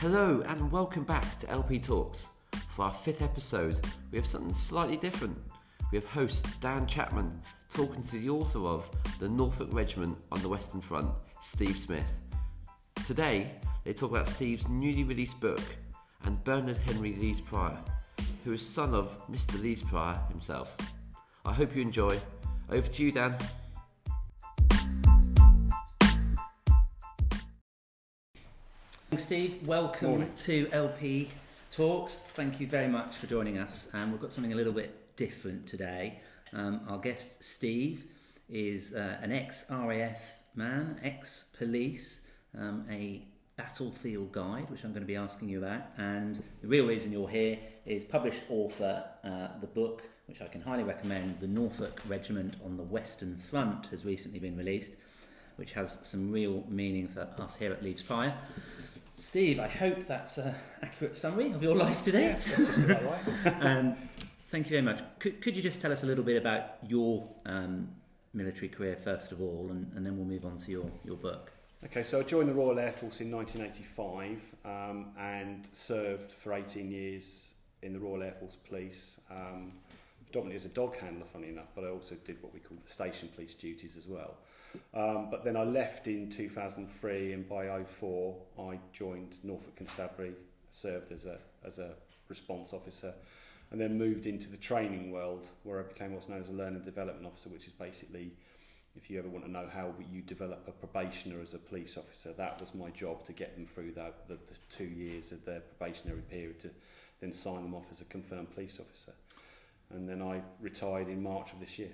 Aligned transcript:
Hello 0.00 0.42
and 0.48 0.72
welcome 0.72 1.04
back 1.04 1.38
to 1.40 1.50
LP 1.50 1.78
Talks. 1.78 2.28
For 2.70 2.86
our 2.86 2.90
fifth 2.90 3.20
episode, 3.20 3.86
we 4.10 4.16
have 4.16 4.26
something 4.26 4.54
slightly 4.54 4.96
different. 4.96 5.36
We 5.92 5.98
have 5.98 6.06
host 6.06 6.46
Dan 6.58 6.86
Chapman 6.86 7.38
talking 7.68 8.02
to 8.04 8.12
the 8.12 8.30
author 8.30 8.60
of 8.60 8.90
The 9.18 9.28
Norfolk 9.28 9.68
Regiment 9.72 10.16
on 10.32 10.40
the 10.40 10.48
Western 10.48 10.80
Front, 10.80 11.10
Steve 11.42 11.78
Smith. 11.78 12.16
Today, 13.06 13.50
they 13.84 13.92
talk 13.92 14.10
about 14.10 14.26
Steve's 14.26 14.70
newly 14.70 15.04
released 15.04 15.38
book 15.38 15.60
and 16.24 16.42
Bernard 16.44 16.78
Henry 16.78 17.14
Leathes 17.16 17.42
Prior, 17.42 17.76
who 18.46 18.54
is 18.54 18.66
son 18.66 18.94
of 18.94 19.14
Mr. 19.30 19.60
Leathes 19.60 19.82
Prior 19.82 20.18
himself. 20.30 20.78
I 21.44 21.52
hope 21.52 21.76
you 21.76 21.82
enjoy. 21.82 22.18
Over 22.70 22.88
to 22.88 23.02
you, 23.04 23.12
Dan. 23.12 23.36
Steve, 29.20 29.66
welcome 29.66 30.08
Morning. 30.08 30.32
to 30.34 30.66
LP 30.72 31.28
Talks. 31.70 32.16
Thank 32.16 32.58
you 32.58 32.66
very 32.66 32.88
much 32.88 33.16
for 33.16 33.26
joining 33.26 33.58
us. 33.58 33.90
Um, 33.92 34.12
we've 34.12 34.20
got 34.20 34.32
something 34.32 34.52
a 34.52 34.56
little 34.56 34.72
bit 34.72 35.14
different 35.16 35.66
today. 35.66 36.20
Um, 36.54 36.80
our 36.88 36.98
guest, 36.98 37.44
Steve, 37.44 38.06
is 38.48 38.94
uh, 38.94 39.18
an 39.20 39.30
ex 39.30 39.66
RAF 39.70 40.38
man, 40.54 40.98
ex 41.02 41.54
police, 41.58 42.26
um, 42.58 42.86
a 42.90 43.22
battlefield 43.56 44.32
guide, 44.32 44.70
which 44.70 44.84
I'm 44.84 44.90
going 44.90 45.02
to 45.02 45.06
be 45.06 45.16
asking 45.16 45.50
you 45.50 45.58
about. 45.58 45.82
And 45.98 46.42
the 46.62 46.68
real 46.68 46.86
reason 46.86 47.12
you're 47.12 47.28
here 47.28 47.58
is 47.84 48.04
published 48.04 48.44
author, 48.48 49.04
uh, 49.22 49.48
the 49.60 49.66
book, 49.66 50.02
which 50.28 50.40
I 50.40 50.46
can 50.46 50.62
highly 50.62 50.82
recommend, 50.82 51.40
The 51.40 51.46
Norfolk 51.46 52.00
Regiment 52.08 52.54
on 52.64 52.78
the 52.78 52.84
Western 52.84 53.36
Front, 53.36 53.86
has 53.86 54.04
recently 54.04 54.38
been 54.38 54.56
released, 54.56 54.94
which 55.56 55.72
has 55.72 56.00
some 56.08 56.32
real 56.32 56.64
meaning 56.68 57.06
for 57.06 57.28
us 57.38 57.56
here 57.56 57.70
at 57.70 57.84
Leathes 57.84 58.02
Prior. 58.02 58.32
Steve, 59.20 59.60
I 59.60 59.68
hope 59.68 60.06
that's 60.06 60.38
an 60.38 60.54
accurate 60.82 61.14
summary 61.14 61.52
of 61.52 61.62
your 61.62 61.76
life 61.76 62.02
today. 62.02 62.28
Yes, 62.28 62.46
that's 62.46 62.66
just 62.68 62.84
about 62.84 63.04
right. 63.04 63.54
um, 63.60 63.94
thank 64.48 64.66
you 64.66 64.70
very 64.70 64.82
much. 64.82 65.04
Could, 65.18 65.42
could 65.42 65.54
you 65.54 65.62
just 65.62 65.78
tell 65.82 65.92
us 65.92 66.02
a 66.02 66.06
little 66.06 66.24
bit 66.24 66.38
about 66.38 66.78
your 66.88 67.28
um, 67.44 67.90
military 68.32 68.68
career 68.68 68.96
first 68.96 69.30
of 69.30 69.42
all, 69.42 69.68
and, 69.70 69.92
and 69.94 70.06
then 70.06 70.16
we'll 70.16 70.26
move 70.26 70.46
on 70.46 70.56
to 70.56 70.70
your, 70.70 70.90
your 71.04 71.16
book? 71.16 71.52
Okay, 71.84 72.02
so 72.02 72.20
I 72.20 72.22
joined 72.22 72.48
the 72.48 72.54
Royal 72.54 72.78
Air 72.78 72.92
Force 72.92 73.20
in 73.20 73.30
1985 73.30 74.54
um, 74.64 75.08
and 75.18 75.68
served 75.72 76.32
for 76.32 76.54
18 76.54 76.90
years 76.90 77.52
in 77.82 77.92
the 77.92 77.98
Royal 77.98 78.22
Air 78.22 78.32
Force 78.32 78.56
Police, 78.56 79.20
um, 79.30 79.72
predominantly 80.30 80.56
as 80.56 80.66
a 80.66 80.74
dog 80.74 80.96
handler, 80.96 81.26
funny 81.26 81.48
enough, 81.48 81.70
but 81.74 81.82
I 81.82 81.88
also 81.88 82.14
did 82.24 82.40
what 82.40 82.54
we 82.54 82.60
call 82.60 82.78
the 82.82 82.90
station 82.90 83.28
police 83.34 83.54
duties 83.54 83.96
as 83.96 84.06
well. 84.06 84.36
Um, 84.94 85.28
but 85.28 85.42
then 85.44 85.56
I 85.56 85.64
left 85.64 86.06
in 86.06 86.28
2003, 86.28 87.32
and 87.32 87.48
by 87.48 87.82
04 87.82 88.36
I 88.60 88.78
joined 88.92 89.38
Norfolk 89.42 89.74
Constabulary, 89.74 90.34
served 90.70 91.10
as 91.10 91.24
a 91.24 91.38
as 91.64 91.80
a 91.80 91.90
response 92.28 92.72
officer, 92.72 93.12
and 93.72 93.80
then 93.80 93.98
moved 93.98 94.26
into 94.26 94.48
the 94.48 94.56
training 94.56 95.10
world, 95.10 95.48
where 95.64 95.80
I 95.80 95.82
became 95.82 96.14
what's 96.14 96.28
known 96.28 96.40
as 96.40 96.48
a 96.48 96.52
learning 96.52 96.84
development 96.84 97.26
officer, 97.26 97.48
which 97.48 97.66
is 97.66 97.72
basically 97.72 98.30
if 98.96 99.10
you 99.10 99.18
ever 99.18 99.28
want 99.28 99.44
to 99.44 99.50
know 99.50 99.68
how 99.72 99.92
you 100.12 100.20
develop 100.22 100.66
a 100.68 100.72
probationer 100.72 101.40
as 101.40 101.54
a 101.54 101.58
police 101.58 101.96
officer, 101.96 102.32
that 102.32 102.60
was 102.60 102.74
my 102.74 102.90
job 102.90 103.24
to 103.24 103.32
get 103.32 103.56
them 103.56 103.64
through 103.64 103.92
that, 103.92 104.26
the, 104.28 104.34
the 104.34 104.58
two 104.68 104.84
years 104.84 105.30
of 105.30 105.44
their 105.44 105.60
probationary 105.60 106.22
period 106.22 106.58
to 106.60 106.70
then 107.20 107.32
sign 107.32 107.62
them 107.62 107.74
off 107.74 107.86
as 107.90 108.00
a 108.00 108.04
confirmed 108.06 108.52
police 108.52 108.80
officer. 108.80 109.12
And 109.90 110.08
then 110.08 110.22
I 110.22 110.42
retired 110.60 111.08
in 111.08 111.22
March 111.22 111.52
of 111.52 111.60
this 111.60 111.78
year. 111.78 111.90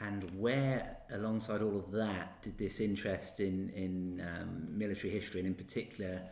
And 0.00 0.22
where, 0.38 0.98
alongside 1.12 1.60
all 1.60 1.76
of 1.76 1.90
that, 1.92 2.42
did 2.42 2.56
this 2.56 2.78
interest 2.78 3.40
in, 3.40 3.70
in 3.70 4.24
um, 4.24 4.66
military 4.70 5.12
history, 5.12 5.40
and 5.40 5.48
in 5.48 5.54
particular, 5.54 6.22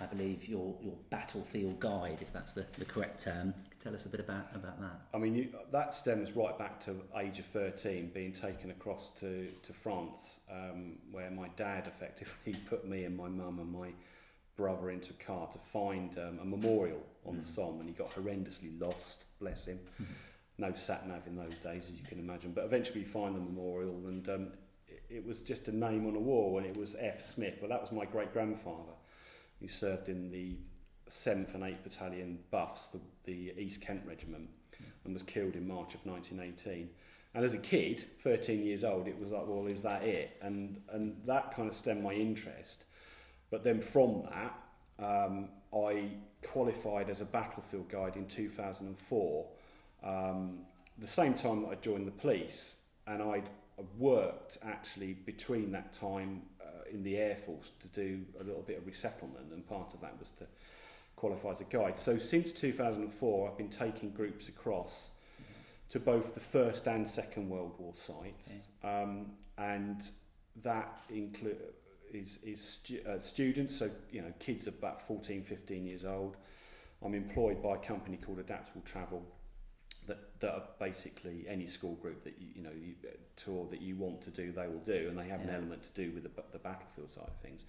I 0.00 0.06
believe 0.06 0.46
your, 0.46 0.76
your 0.80 0.94
battlefield 1.10 1.80
guide, 1.80 2.18
if 2.20 2.32
that's 2.32 2.52
the, 2.52 2.64
the 2.78 2.84
correct 2.84 3.24
term, 3.24 3.52
tell 3.80 3.92
us 3.92 4.06
a 4.06 4.08
bit 4.08 4.20
about, 4.20 4.46
about 4.54 4.80
that? 4.80 5.00
I 5.12 5.18
mean, 5.18 5.34
you, 5.34 5.48
that 5.72 5.94
stems 5.94 6.36
right 6.36 6.56
back 6.56 6.78
to 6.80 6.94
age 7.18 7.40
of 7.40 7.46
13, 7.46 8.12
being 8.14 8.32
taken 8.32 8.70
across 8.70 9.10
to, 9.18 9.48
to 9.64 9.72
France, 9.72 10.38
um, 10.50 10.98
where 11.10 11.30
my 11.32 11.48
dad 11.56 11.88
effectively 11.88 12.54
put 12.68 12.86
me 12.86 13.04
and 13.04 13.16
my 13.16 13.28
mum 13.28 13.58
and 13.58 13.72
my 13.72 13.88
brother 14.56 14.90
into 14.90 15.10
a 15.10 15.24
car 15.24 15.48
to 15.48 15.58
find 15.58 16.16
um, 16.18 16.38
a 16.40 16.44
memorial 16.44 17.02
on 17.26 17.36
the 17.36 17.44
Somme, 17.44 17.80
and 17.80 17.88
he 17.88 17.94
got 17.94 18.10
horrendously 18.10 18.80
lost, 18.80 19.24
bless 19.40 19.66
him. 19.66 19.80
No 20.58 20.72
sat 20.74 21.06
nav 21.06 21.26
in 21.26 21.36
those 21.36 21.54
days, 21.54 21.88
as 21.88 21.94
you 21.94 22.04
can 22.04 22.18
imagine. 22.18 22.52
But 22.52 22.64
eventually, 22.64 23.00
we 23.00 23.06
find 23.06 23.34
the 23.34 23.40
memorial, 23.40 23.94
and 24.06 24.28
um, 24.28 24.48
it, 24.88 25.02
it 25.08 25.26
was 25.26 25.42
just 25.42 25.68
a 25.68 25.76
name 25.76 26.06
on 26.06 26.16
a 26.16 26.20
wall, 26.20 26.58
and 26.58 26.66
it 26.66 26.76
was 26.76 26.96
F. 26.98 27.22
Smith. 27.22 27.58
Well, 27.60 27.70
that 27.70 27.80
was 27.80 27.92
my 27.92 28.04
great 28.04 28.32
grandfather. 28.32 28.92
He 29.60 29.68
served 29.68 30.08
in 30.08 30.30
the 30.30 30.56
7th 31.08 31.54
and 31.54 31.62
8th 31.62 31.82
Battalion 31.82 32.38
Buffs, 32.50 32.88
the, 32.88 33.00
the 33.24 33.54
East 33.58 33.80
Kent 33.80 34.02
Regiment, 34.06 34.48
and 35.04 35.14
was 35.14 35.22
killed 35.22 35.54
in 35.54 35.66
March 35.66 35.94
of 35.94 36.04
1918. 36.04 36.90
And 37.34 37.44
as 37.44 37.54
a 37.54 37.58
kid, 37.58 38.00
13 38.20 38.64
years 38.64 38.84
old, 38.84 39.06
it 39.06 39.18
was 39.18 39.30
like, 39.30 39.46
well, 39.46 39.66
is 39.66 39.82
that 39.82 40.02
it? 40.02 40.36
And, 40.40 40.80
and 40.90 41.16
that 41.26 41.54
kind 41.54 41.68
of 41.68 41.74
stemmed 41.74 42.02
my 42.02 42.12
interest. 42.12 42.84
But 43.50 43.64
then 43.64 43.80
from 43.80 44.24
that, 44.30 44.58
um, 44.98 45.48
I 45.74 46.10
qualified 46.46 47.10
as 47.10 47.20
a 47.20 47.24
battlefield 47.24 47.88
guide 47.88 48.16
in 48.16 48.26
2004, 48.26 49.46
um, 50.02 50.60
the 50.98 51.06
same 51.06 51.34
time 51.34 51.62
that 51.62 51.68
I 51.68 51.74
joined 51.76 52.06
the 52.06 52.12
police, 52.12 52.78
and 53.06 53.22
I'd 53.22 53.48
worked 53.96 54.58
actually 54.64 55.14
between 55.14 55.72
that 55.72 55.92
time 55.92 56.42
uh, 56.60 56.64
in 56.90 57.02
the 57.02 57.16
Air 57.16 57.36
Force 57.36 57.72
to 57.80 57.88
do 57.88 58.24
a 58.40 58.44
little 58.44 58.62
bit 58.62 58.78
of 58.78 58.86
resettlement, 58.86 59.52
and 59.52 59.66
part 59.66 59.94
of 59.94 60.00
that 60.00 60.18
was 60.18 60.30
to 60.32 60.46
qualify 61.16 61.50
as 61.50 61.60
a 61.60 61.64
guide. 61.64 61.98
So 61.98 62.18
since 62.18 62.52
2004, 62.52 63.50
I've 63.50 63.58
been 63.58 63.68
taking 63.68 64.10
groups 64.10 64.48
across 64.48 65.10
to 65.90 65.98
both 65.98 66.34
the 66.34 66.40
First 66.40 66.86
and 66.86 67.08
Second 67.08 67.48
World 67.48 67.74
War 67.78 67.94
sites, 67.94 68.66
um, 68.84 69.32
and 69.56 70.02
that 70.62 71.00
include 71.08 71.56
is 72.12 72.38
is 72.42 72.62
stu- 72.62 73.02
uh, 73.08 73.20
students, 73.20 73.76
so 73.76 73.90
you 74.10 74.22
know 74.22 74.32
kids 74.38 74.66
about 74.66 75.02
14, 75.02 75.42
15 75.42 75.84
years 75.84 76.04
old. 76.04 76.36
I'm 77.04 77.14
employed 77.14 77.62
by 77.62 77.74
a 77.74 77.78
company 77.78 78.16
called 78.16 78.40
Adaptable 78.40 78.80
Travel 78.84 79.24
that, 80.08 80.40
that 80.40 80.52
are 80.52 80.62
basically 80.78 81.46
any 81.48 81.66
school 81.66 81.94
group 81.94 82.24
that 82.24 82.34
you, 82.40 82.48
you 82.56 82.62
know 82.62 82.70
you, 82.78 82.94
tour 83.36 83.66
that 83.70 83.80
you 83.80 83.96
want 83.96 84.20
to 84.22 84.30
do, 84.30 84.52
they 84.52 84.66
will 84.66 84.80
do, 84.84 85.06
and 85.08 85.16
they 85.16 85.28
have 85.28 85.42
an 85.42 85.50
element 85.50 85.82
to 85.84 85.92
do 85.92 86.10
with 86.12 86.24
the, 86.24 86.42
the 86.52 86.58
battlefield 86.58 87.10
side 87.10 87.28
of 87.28 87.36
things. 87.40 87.64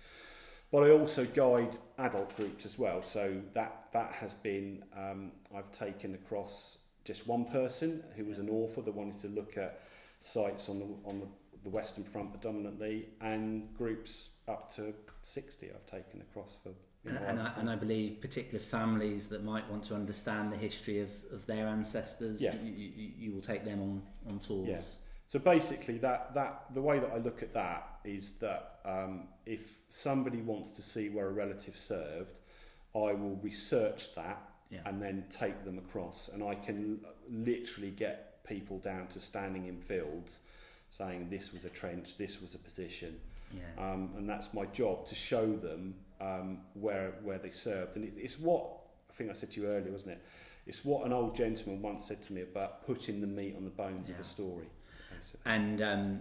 But 0.71 0.83
I 0.83 0.91
also 0.91 1.25
guide 1.25 1.77
adult 1.97 2.35
groups 2.35 2.65
as 2.65 2.77
well, 2.77 3.01
so 3.01 3.41
that 3.53 3.85
that 3.93 4.11
has 4.13 4.33
been 4.35 4.83
um, 4.95 5.31
I've 5.55 5.71
taken 5.71 6.15
across 6.15 6.77
just 7.05 7.27
one 7.27 7.45
person 7.45 8.03
who 8.15 8.25
was 8.25 8.39
an 8.39 8.49
author 8.49 8.81
that 8.81 8.93
wanted 8.93 9.19
to 9.19 9.27
look 9.29 9.57
at 9.57 9.81
sites 10.19 10.69
on 10.69 10.79
the 10.79 10.87
on 11.05 11.19
the, 11.19 11.27
the 11.63 11.69
Western 11.69 12.03
Front 12.03 12.31
predominantly, 12.31 13.09
and 13.21 13.73
groups 13.75 14.29
up 14.47 14.71
to 14.75 14.93
sixty 15.21 15.69
I've 15.69 15.85
taken 15.85 16.21
across 16.21 16.57
for. 16.61 16.71
And, 17.05 17.17
and, 17.17 17.39
I, 17.39 17.51
and 17.57 17.69
I 17.69 17.75
believe 17.75 18.19
particular 18.19 18.59
families 18.59 19.27
that 19.27 19.43
might 19.43 19.69
want 19.69 19.83
to 19.85 19.95
understand 19.95 20.51
the 20.51 20.57
history 20.57 20.99
of, 20.99 21.09
of 21.31 21.45
their 21.45 21.65
ancestors, 21.67 22.41
Yeah. 22.41 22.53
you, 22.61 22.71
you, 22.71 23.11
you 23.17 23.31
will 23.33 23.41
take 23.41 23.63
them 23.63 23.81
on, 23.81 24.01
on 24.27 24.39
tours. 24.39 24.67
Yeah. 24.67 24.81
So 25.25 25.37
basically, 25.39 25.97
that 25.99 26.33
that 26.33 26.65
the 26.73 26.81
way 26.81 26.97
that 26.99 27.11
I 27.13 27.17
look 27.19 27.43
at 27.43 27.53
that 27.53 27.99
is 28.03 28.33
that 28.39 28.79
um, 28.83 29.27
if 29.45 29.61
somebody 29.87 30.41
wants 30.41 30.71
to 30.71 30.81
see 30.81 31.09
where 31.09 31.27
a 31.27 31.31
relative 31.31 31.77
served, 31.77 32.39
I 32.95 33.13
will 33.13 33.39
research 33.43 34.15
that 34.15 34.41
Yeah. 34.71 34.79
and 34.85 34.99
then 35.01 35.25
take 35.29 35.63
them 35.63 35.77
across, 35.77 36.29
and 36.33 36.43
I 36.43 36.55
can 36.55 36.99
literally 37.29 37.91
get 37.91 38.43
people 38.43 38.79
down 38.79 39.07
to 39.09 39.19
standing 39.19 39.67
in 39.67 39.79
fields, 39.79 40.39
saying 40.89 41.29
this 41.29 41.53
was 41.53 41.63
a 41.63 41.69
trench, 41.69 42.17
this 42.17 42.41
was 42.41 42.55
a 42.55 42.59
position, 42.59 43.19
Yeah. 43.53 43.61
um, 43.77 44.11
and 44.17 44.27
that's 44.27 44.51
my 44.53 44.65
job 44.65 45.05
to 45.05 45.15
show 45.15 45.45
them 45.55 45.93
um, 46.21 46.59
where 46.73 47.13
where 47.23 47.37
they 47.37 47.49
served. 47.49 47.95
And 47.95 48.05
it, 48.05 48.13
it's 48.17 48.39
what 48.39 48.65
I 49.09 49.13
think 49.13 49.29
I 49.29 49.33
said 49.33 49.51
to 49.51 49.61
you 49.61 49.67
earlier, 49.67 49.91
wasn't 49.91 50.11
it? 50.13 50.21
It's 50.67 50.85
what 50.85 51.05
an 51.05 51.13
old 51.13 51.35
gentleman 51.35 51.81
once 51.81 52.05
said 52.05 52.21
to 52.23 52.33
me 52.33 52.41
about 52.41 52.85
putting 52.85 53.21
the 53.21 53.27
meat 53.27 53.55
on 53.57 53.63
the 53.63 53.71
bones 53.71 54.07
Yeah. 54.09 54.15
of 54.15 54.21
a 54.21 54.23
story. 54.23 54.67
And 55.45 55.81
um, 55.81 56.19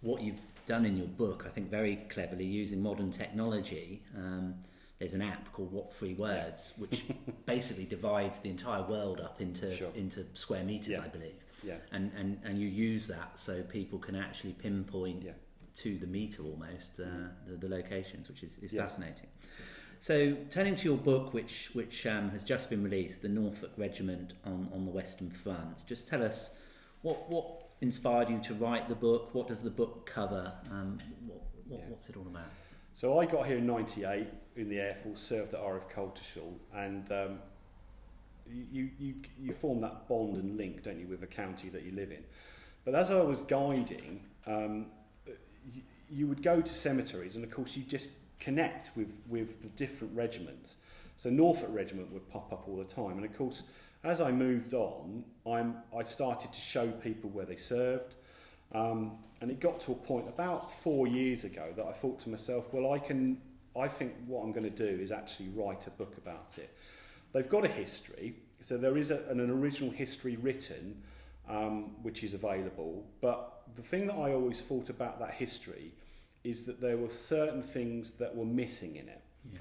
what 0.00 0.22
you've 0.22 0.40
done 0.66 0.84
in 0.86 0.96
your 0.96 1.06
book, 1.06 1.44
I 1.46 1.50
think 1.50 1.70
very 1.70 1.96
cleverly, 2.08 2.44
using 2.44 2.82
modern 2.82 3.10
technology, 3.10 4.02
um, 4.16 4.54
there's 4.98 5.14
an 5.14 5.22
app 5.22 5.52
called 5.52 5.72
What 5.72 5.92
Three 5.92 6.14
Words, 6.14 6.74
which 6.78 7.04
basically 7.46 7.84
divides 7.84 8.38
the 8.38 8.50
entire 8.50 8.82
world 8.82 9.20
up 9.20 9.40
into 9.40 9.70
Sure. 9.74 9.90
into 9.94 10.24
square 10.34 10.64
meters, 10.64 10.88
Yeah. 10.96 11.02
I 11.04 11.08
believe. 11.08 11.34
Yeah. 11.62 11.76
And, 11.92 12.10
and 12.16 12.38
and 12.44 12.58
you 12.58 12.68
use 12.68 13.06
that 13.08 13.38
so 13.38 13.62
people 13.62 13.98
can 13.98 14.14
actually 14.16 14.52
pinpoint 14.54 15.22
Yeah. 15.22 15.32
To 15.76 15.98
the 15.98 16.06
meter 16.06 16.42
almost 16.42 17.00
uh, 17.00 17.04
the, 17.46 17.56
the 17.56 17.68
locations, 17.68 18.28
which 18.28 18.42
is, 18.42 18.58
is 18.58 18.72
Yeah. 18.74 18.82
fascinating. 18.82 19.28
So, 19.98 20.34
turning 20.50 20.76
to 20.76 20.84
your 20.84 20.96
book, 20.96 21.32
which 21.34 21.70
which 21.74 22.06
um, 22.06 22.30
has 22.30 22.42
just 22.42 22.70
been 22.70 22.82
released, 22.82 23.22
the 23.22 23.28
Norfolk 23.28 23.72
Regiment 23.76 24.32
on, 24.44 24.68
on 24.72 24.84
the 24.86 24.90
Western 24.90 25.30
Front, 25.30 25.84
just 25.86 26.08
tell 26.08 26.22
us 26.22 26.56
what 27.02 27.30
what 27.30 27.68
inspired 27.80 28.28
you 28.28 28.40
to 28.40 28.54
write 28.54 28.88
the 28.88 28.94
book. 28.94 29.34
What 29.34 29.48
does 29.48 29.62
the 29.62 29.70
book 29.70 30.06
cover? 30.06 30.52
Um, 30.70 30.98
what, 31.26 31.40
what, 31.68 31.80
Yeah. 31.80 31.86
What's 31.88 32.08
it 32.08 32.16
all 32.16 32.26
about? 32.26 32.50
So 32.92 33.18
I 33.20 33.26
got 33.26 33.46
here 33.46 33.58
in 33.58 33.66
'98 33.66 34.26
in 34.56 34.68
the 34.68 34.80
Air 34.80 34.94
Force, 34.94 35.20
served 35.20 35.54
at 35.54 35.60
RAF 35.60 35.88
Coltishall, 35.88 36.54
and 36.74 37.10
um, 37.12 37.38
you, 38.50 38.90
you 38.98 39.14
you 39.38 39.52
form 39.52 39.80
that 39.82 40.08
bond 40.08 40.36
and 40.36 40.56
link, 40.56 40.82
don't 40.82 40.98
you, 40.98 41.06
with 41.06 41.22
a 41.22 41.26
county 41.26 41.68
that 41.68 41.82
you 41.84 41.92
live 41.92 42.10
in. 42.10 42.24
But 42.84 42.94
as 42.94 43.10
I 43.10 43.20
was 43.20 43.42
guiding, 43.42 44.24
um, 44.46 44.86
you, 46.10 46.26
would 46.26 46.42
go 46.42 46.60
to 46.60 46.72
cemeteries, 46.72 47.36
and 47.36 47.44
of 47.44 47.50
course 47.50 47.76
you 47.76 47.82
just 47.82 48.10
connect 48.38 48.90
with 48.96 49.12
with 49.28 49.62
the 49.62 49.68
different 49.68 50.14
regiments. 50.16 50.76
So 51.16 51.30
Norfolk 51.30 51.68
Regiment 51.72 52.12
would 52.12 52.28
pop 52.30 52.52
up 52.52 52.66
all 52.68 52.76
the 52.76 52.84
time, 52.84 53.16
and 53.18 53.24
of 53.24 53.36
course, 53.36 53.64
as 54.02 54.20
I 54.20 54.32
moved 54.32 54.74
on, 54.74 55.24
I'm 55.46 55.76
I 55.96 56.02
started 56.04 56.52
to 56.52 56.60
show 56.60 56.88
people 56.88 57.30
where 57.30 57.46
they 57.46 57.56
served. 57.56 58.14
Um, 58.72 59.18
and 59.40 59.50
it 59.50 59.60
got 59.60 59.80
to 59.80 59.92
a 59.92 59.94
point 59.94 60.28
about 60.28 60.70
four 60.70 61.06
years 61.06 61.44
ago 61.44 61.72
that 61.76 61.86
I 61.86 61.92
thought 61.92 62.20
to 62.20 62.28
myself, 62.28 62.72
well, 62.72 62.92
I 62.92 62.98
can, 62.98 63.40
I 63.76 63.88
think 63.88 64.12
what 64.26 64.42
I'm 64.42 64.52
going 64.52 64.70
to 64.70 64.70
do 64.70 65.02
is 65.02 65.10
actually 65.10 65.48
write 65.48 65.86
a 65.86 65.90
book 65.90 66.16
about 66.18 66.58
it. 66.58 66.74
They've 67.32 67.48
got 67.48 67.64
a 67.64 67.68
history, 67.68 68.34
so 68.60 68.76
there 68.76 68.98
is 68.98 69.10
a, 69.10 69.22
an, 69.28 69.40
an 69.40 69.50
original 69.50 69.90
history 69.90 70.36
written, 70.36 71.02
um, 71.50 72.02
which 72.02 72.22
is 72.22 72.32
available. 72.34 73.04
But 73.20 73.62
the 73.74 73.82
thing 73.82 74.06
that 74.06 74.14
I 74.14 74.32
always 74.32 74.60
thought 74.60 74.88
about 74.88 75.18
that 75.18 75.34
history 75.34 75.92
is 76.44 76.64
that 76.66 76.80
there 76.80 76.96
were 76.96 77.10
certain 77.10 77.62
things 77.62 78.12
that 78.12 78.34
were 78.34 78.46
missing 78.46 78.96
in 78.96 79.08
it. 79.08 79.22
Yeah. 79.52 79.58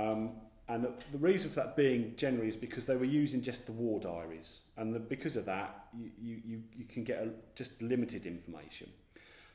Um, 0.00 0.30
and 0.68 0.84
the, 0.84 0.92
the 1.10 1.18
reason 1.18 1.50
for 1.50 1.56
that 1.56 1.76
being 1.76 2.14
generally 2.16 2.48
is 2.48 2.56
because 2.56 2.86
they 2.86 2.96
were 2.96 3.04
using 3.04 3.42
just 3.42 3.66
the 3.66 3.72
war 3.72 4.00
diaries, 4.00 4.60
and 4.76 4.94
the, 4.94 5.00
because 5.00 5.36
of 5.36 5.44
that, 5.46 5.86
you, 5.92 6.10
you, 6.22 6.40
you, 6.46 6.62
you 6.78 6.84
can 6.84 7.04
get 7.04 7.18
a, 7.18 7.30
just 7.54 7.82
limited 7.82 8.24
information. 8.24 8.88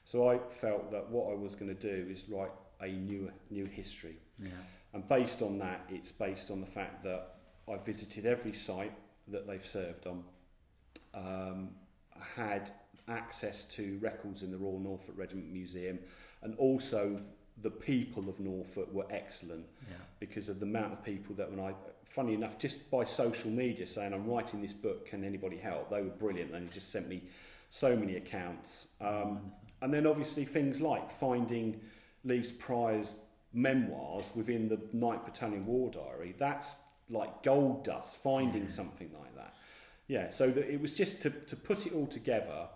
So 0.03 0.29
I 0.29 0.37
felt 0.37 0.91
that 0.91 1.09
what 1.09 1.31
I 1.31 1.35
was 1.35 1.55
going 1.55 1.75
to 1.75 1.81
do 1.81 2.11
is 2.11 2.25
write 2.29 2.51
a 2.81 2.87
new 2.87 3.31
new 3.49 3.65
history, 3.65 4.17
Yeah. 4.39 4.49
and 4.93 5.07
based 5.07 5.41
on 5.41 5.57
that, 5.59 5.85
it's 5.89 6.11
based 6.11 6.51
on 6.51 6.59
the 6.61 6.67
fact 6.67 7.03
that 7.05 7.35
I 7.67 7.77
visited 7.77 8.25
every 8.25 8.53
site 8.53 8.93
that 9.29 9.47
they've 9.47 9.65
served 9.65 10.05
on, 10.05 10.23
um, 11.17 11.69
had 12.35 12.69
access 13.07 13.63
to 13.63 13.97
records 14.01 14.43
in 14.43 14.51
the 14.51 14.57
Royal 14.57 14.79
Norfolk 14.79 15.15
Regiment 15.17 15.51
Museum, 15.51 15.99
and 16.41 16.55
also 16.55 17.19
the 17.61 17.71
people 17.71 18.29
of 18.29 18.39
Norfolk 18.39 18.93
were 18.93 19.07
excellent 19.09 19.65
Yeah. 19.89 19.95
because 20.19 20.47
of 20.49 20.59
the 20.59 20.65
amount 20.65 20.93
of 20.93 21.03
people 21.03 21.33
that 21.35 21.49
when 21.49 21.59
I, 21.59 21.73
funny 22.05 22.33
enough, 22.35 22.59
just 22.59 22.91
by 22.91 23.03
social 23.03 23.49
media 23.49 23.87
saying 23.87 24.13
I'm 24.13 24.27
writing 24.27 24.61
this 24.61 24.73
book, 24.73 25.07
can 25.07 25.23
anybody 25.23 25.57
help? 25.57 25.89
They 25.89 26.01
were 26.03 26.09
brilliant 26.09 26.53
and 26.53 26.67
they 26.67 26.73
just 26.73 26.91
sent 26.91 27.07
me 27.07 27.23
so 27.69 27.95
many 27.95 28.15
accounts. 28.17 28.87
Um, 29.01 29.51
and 29.81 29.91
then 29.93 30.05
obviously 30.05 30.45
things 30.45 30.81
like 30.81 31.09
finding 31.11 31.79
Leathes 32.23 32.51
Prior's 32.51 33.15
memoirs 33.53 34.31
within 34.35 34.67
the 34.69 34.77
9th 34.95 35.25
Battalion 35.25 35.65
War 35.65 35.89
Diary. 35.89 36.35
That's 36.37 36.77
like 37.09 37.41
gold 37.41 37.83
dust, 37.83 38.17
finding 38.17 38.63
Yeah. 38.63 38.69
something 38.69 39.09
like 39.19 39.33
that. 39.35 39.53
Yeah, 40.07 40.29
so 40.29 40.49
that 40.51 40.71
it 40.73 40.79
was 40.81 40.95
just 40.95 41.21
to, 41.23 41.29
to 41.29 41.55
put 41.55 41.85
it 41.85 41.93
all 41.93 42.07
together 42.07 42.67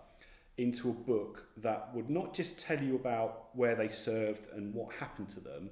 into 0.58 0.90
a 0.90 0.92
book 0.92 1.46
that 1.56 1.88
would 1.94 2.10
not 2.10 2.34
just 2.34 2.58
tell 2.58 2.78
you 2.82 2.94
about 2.94 3.48
where 3.54 3.74
they 3.74 3.88
served 3.88 4.48
and 4.52 4.74
what 4.74 4.92
happened 4.96 5.28
to 5.30 5.40
them, 5.40 5.70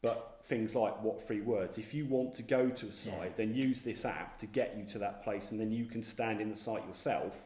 but 0.00 0.40
things 0.44 0.74
like 0.74 1.02
what 1.02 1.26
three 1.26 1.42
words. 1.42 1.76
If 1.78 1.92
you 1.94 2.06
want 2.06 2.32
to 2.34 2.42
go 2.42 2.68
to 2.70 2.86
a 2.86 2.92
site, 2.92 3.14
Yeah. 3.14 3.28
then 3.36 3.54
use 3.54 3.82
this 3.82 4.04
app 4.06 4.38
to 4.38 4.46
get 4.46 4.76
you 4.78 4.84
to 4.86 4.98
that 5.00 5.22
place, 5.22 5.50
and 5.50 5.60
then 5.60 5.70
you 5.72 5.84
can 5.84 6.02
stand 6.02 6.40
in 6.40 6.48
the 6.48 6.56
site 6.56 6.86
yourself, 6.86 7.44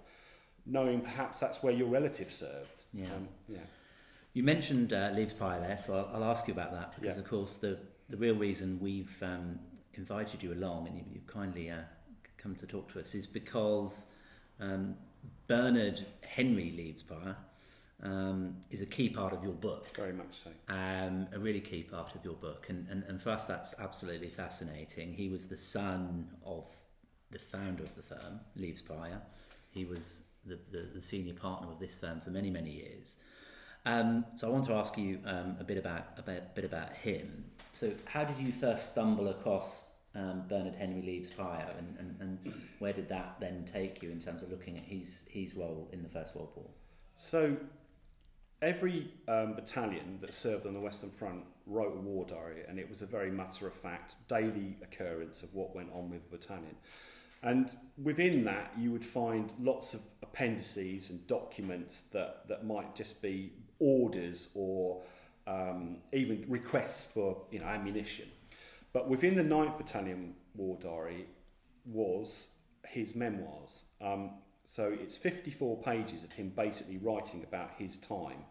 knowing 0.67 1.01
perhaps 1.01 1.41
that's 1.41 1.63
where 1.63 1.73
your 1.73 1.89
relative 1.89 2.33
served. 2.33 2.83
Yeah. 2.95 3.07
Um, 3.07 3.29
yeah. 3.49 3.59
You 4.35 4.45
mentioned 4.45 4.93
uh, 4.93 5.11
Leathes 5.15 5.33
Prior 5.33 5.59
there, 5.61 5.77
so 5.77 5.99
I'll, 5.99 6.23
I'll 6.23 6.31
ask 6.31 6.47
you 6.47 6.55
about 6.55 6.71
that 6.73 6.95
because, 6.95 7.17
Yeah. 7.17 7.23
of 7.23 7.29
course, 7.29 7.57
the 7.57 7.79
the 8.09 8.17
real 8.17 8.37
reason 8.37 8.79
we've 8.81 9.21
um, 9.23 9.59
invited 9.95 10.43
you 10.43 10.53
along 10.55 10.87
and 10.87 10.97
you, 10.97 11.05
you've 11.13 11.27
kindly 11.27 11.71
uh, 11.71 11.83
come 12.39 12.55
to 12.57 12.67
talk 12.67 12.93
to 12.93 13.01
us 13.01 13.15
is 13.15 13.27
because 13.27 14.07
um, 14.61 14.97
Bernard 15.47 16.07
Henry 16.23 16.73
Leathes 16.77 17.03
Prior 17.03 17.37
um, 18.03 18.57
is 18.71 18.81
a 18.81 18.87
key 18.87 19.09
part 19.09 19.33
of 19.33 19.43
your 19.43 19.53
book. 19.53 19.89
Very 19.97 20.13
much 20.13 20.45
so. 20.45 20.51
um, 20.69 21.27
a 21.33 21.39
really 21.39 21.61
key 21.61 21.83
part 21.83 22.15
of 22.15 22.25
your 22.25 22.35
book, 22.35 22.67
and, 22.69 22.87
and, 22.89 23.03
and 23.05 23.21
for 23.21 23.31
us 23.31 23.47
that's 23.47 23.79
absolutely 23.81 24.29
fascinating. 24.29 25.15
He 25.15 25.29
was 25.29 25.47
the 25.47 25.57
son 25.57 26.31
of 26.45 26.67
the 27.31 27.39
founder 27.39 27.83
of 27.83 27.95
the 27.97 28.03
firm, 28.03 28.41
Leathes 28.57 28.83
Prior. 28.83 29.21
He 29.71 29.85
was 29.85 30.23
the, 30.47 30.59
the, 30.71 30.89
the 30.95 31.03
senior 31.03 31.35
partner 31.35 31.71
of 31.71 31.79
this 31.79 31.99
firm 31.99 32.21
for 32.21 32.31
many, 32.31 32.51
many 32.51 32.71
years. 32.71 33.17
Um, 33.85 34.25
so 34.37 34.49
I 34.49 34.51
want 34.51 34.67
to 34.67 34.75
ask 34.75 34.97
you 34.99 35.19
um, 35.25 35.57
a 35.61 35.65
bit 35.65 35.79
about 35.79 36.07
a 36.17 36.23
bit, 36.23 36.55
bit 36.55 36.65
about 36.65 36.93
him. 36.93 37.45
So 37.73 37.93
how 38.07 38.25
did 38.25 38.39
you 38.39 38.53
first 38.53 38.93
stumble 38.93 39.29
across 39.29 39.88
um, 40.15 40.45
Bernard 40.49 40.77
Henry 40.77 41.03
Leathes 41.03 41.31
Prior, 41.31 41.75
and, 41.79 41.97
and, 41.99 42.17
and 42.21 42.55
where 42.79 42.93
did 42.93 43.09
that 43.09 43.37
then 43.41 43.65
take 43.65 44.03
you 44.03 44.11
in 44.11 44.21
terms 44.21 44.43
of 44.43 44.51
looking 44.51 44.77
at 44.77 44.85
his 44.85 45.25
his 45.31 45.55
role 45.55 45.89
in 45.93 46.03
the 46.03 46.09
First 46.09 46.35
World 46.35 46.51
War? 46.57 46.67
So 47.17 47.57
every 48.63 49.11
um, 49.29 49.55
battalion 49.55 50.19
that 50.21 50.35
served 50.35 50.67
on 50.67 50.75
the 50.75 50.81
Western 50.81 51.11
Front 51.11 51.45
wrote 51.67 51.95
a 51.95 52.01
war 52.01 52.25
diary, 52.25 52.63
and 52.69 52.79
it 52.79 52.89
was 52.89 53.03
a 53.03 53.07
very 53.07 53.31
matter 53.31 53.67
of 53.67 53.75
fact 53.75 54.17
daily 54.29 54.77
occurrence 54.83 55.43
of 55.43 55.55
what 55.55 55.75
went 55.75 55.91
on 55.93 56.11
with 56.11 56.31
the 56.31 56.37
battalion. 56.37 56.77
And 57.43 57.75
within 58.03 58.45
that, 58.45 58.73
you 58.77 58.91
would 58.91 59.05
find 59.05 59.53
lots 59.61 59.95
of 59.95 60.01
appendices 60.23 61.11
and 61.11 61.25
documents 61.29 62.03
that, 62.13 62.49
that 62.49 62.67
might 62.67 62.97
just 62.97 63.23
be 63.23 63.53
orders 63.79 64.49
or 64.55 65.03
um, 65.47 65.99
even 66.13 66.45
requests 66.49 67.05
for 67.05 67.43
you 67.51 67.61
know 67.61 67.67
ammunition. 67.67 68.29
But 68.93 69.09
within 69.09 69.35
the 69.35 69.43
9th 69.43 69.77
Battalion 69.79 70.35
War 70.55 70.77
Diary 70.81 71.27
was 71.85 72.49
his 72.87 73.15
memoirs. 73.15 73.85
Um, 74.01 74.31
so 74.65 74.95
it's 75.01 75.17
54 75.17 75.79
pages 75.83 76.25
of 76.25 76.33
him 76.33 76.51
basically 76.51 76.99
writing 76.99 77.43
about 77.43 77.73
his 77.79 77.97
time 77.97 78.45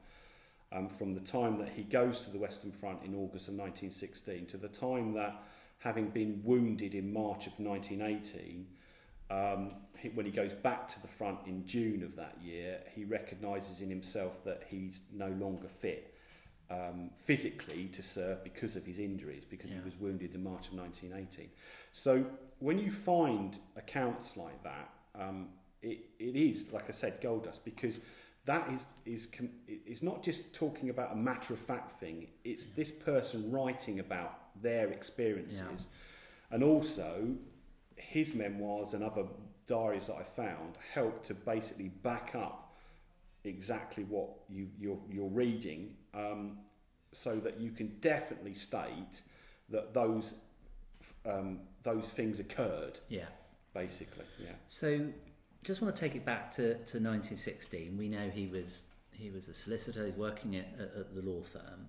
um, 0.71 0.89
from 0.89 1.13
the 1.13 1.19
time 1.19 1.57
that 1.59 1.69
he 1.69 1.83
goes 1.83 2.23
to 2.25 2.31
the 2.31 2.39
Western 2.39 2.71
Front 2.71 3.03
in 3.03 3.13
August 3.13 3.47
of 3.47 3.55
1916 3.55 4.47
to 4.47 4.57
the 4.57 4.67
time 4.67 5.13
that, 5.13 5.43
having 5.79 6.09
been 6.09 6.41
wounded 6.43 6.95
in 6.95 7.13
March 7.13 7.45
of 7.47 7.53
1918, 7.59 8.67
um, 9.29 9.71
he, 9.97 10.09
when 10.09 10.25
he 10.25 10.31
goes 10.31 10.53
back 10.53 10.87
to 10.87 11.01
the 11.01 11.07
front 11.07 11.39
in 11.45 11.65
June 11.65 12.03
of 12.03 12.15
that 12.15 12.37
year, 12.41 12.79
he 12.95 13.03
recognises 13.03 13.81
in 13.81 13.89
himself 13.89 14.43
that 14.43 14.63
he's 14.69 15.03
no 15.13 15.29
longer 15.29 15.67
fit 15.67 16.15
um, 16.69 17.11
physically 17.15 17.85
to 17.87 18.03
serve 18.03 18.43
because 18.43 18.75
of 18.75 18.85
his 18.85 18.99
injuries, 18.99 19.45
because 19.45 19.71
Yeah. 19.71 19.77
he 19.77 19.83
was 19.85 19.97
wounded 19.97 20.35
in 20.35 20.43
March 20.43 20.67
of 20.67 20.73
1918. 20.73 21.49
So 21.91 22.25
when 22.59 22.77
you 22.77 22.91
find 22.91 23.57
accounts 23.75 24.35
like 24.37 24.61
that, 24.63 24.89
um, 25.15 25.49
it, 25.81 25.99
it 26.19 26.35
is, 26.35 26.71
like 26.73 26.89
I 26.89 26.91
said, 26.91 27.19
gold 27.21 27.43
dust 27.43 27.63
because 27.63 27.99
that 28.45 28.71
is, 28.71 28.87
is, 29.05 29.27
is 29.85 30.01
not 30.01 30.23
just 30.23 30.53
talking 30.55 30.89
about 30.89 31.11
a 31.13 31.15
matter 31.15 31.53
of 31.53 31.59
fact 31.59 31.99
thing, 31.99 32.27
it's 32.43 32.67
this 32.67 32.91
person 32.91 33.51
writing 33.51 33.99
about 33.99 34.61
their 34.61 34.87
experiences. 34.89 35.87
And 36.49 36.63
also, 36.63 37.35
his 37.95 38.33
memoirs 38.33 38.93
and 38.93 39.03
other 39.03 39.25
diaries 39.65 40.07
that 40.07 40.15
I 40.15 40.23
found 40.23 40.77
help 40.93 41.23
to 41.23 41.33
basically 41.33 41.89
back 41.89 42.35
up 42.35 42.66
exactly 43.47 44.03
what 44.03 44.29
you, 44.49 44.67
you're, 44.79 44.99
you're 45.09 45.29
reading 45.29 45.95
um, 46.13 46.57
so 47.11 47.35
that 47.37 47.59
you 47.59 47.71
can 47.71 47.97
definitely 47.99 48.53
state 48.53 49.21
that 49.69 49.93
those, 49.93 50.35
um, 51.25 51.59
those 51.83 52.09
things 52.09 52.39
occurred, 52.39 52.99
Yeah. 53.09 53.25
basically. 53.73 54.25
Yeah. 54.39 54.53
So, 54.67 55.07
just 55.63 55.81
want 55.81 55.93
to 55.93 55.99
take 55.99 56.15
it 56.15 56.23
back 56.23 56.51
to, 56.51 56.75
to 56.75 56.99
1916. 56.99 57.97
We 57.97 58.07
know 58.07 58.29
he 58.29 58.47
was 58.47 58.83
he 59.11 59.31
was 59.31 59.47
a 59.47 59.53
solicitor. 59.53 60.05
He's 60.05 60.15
working 60.15 60.55
at, 60.55 60.67
at, 60.79 61.15
the 61.15 61.21
law 61.21 61.41
firm. 61.41 61.87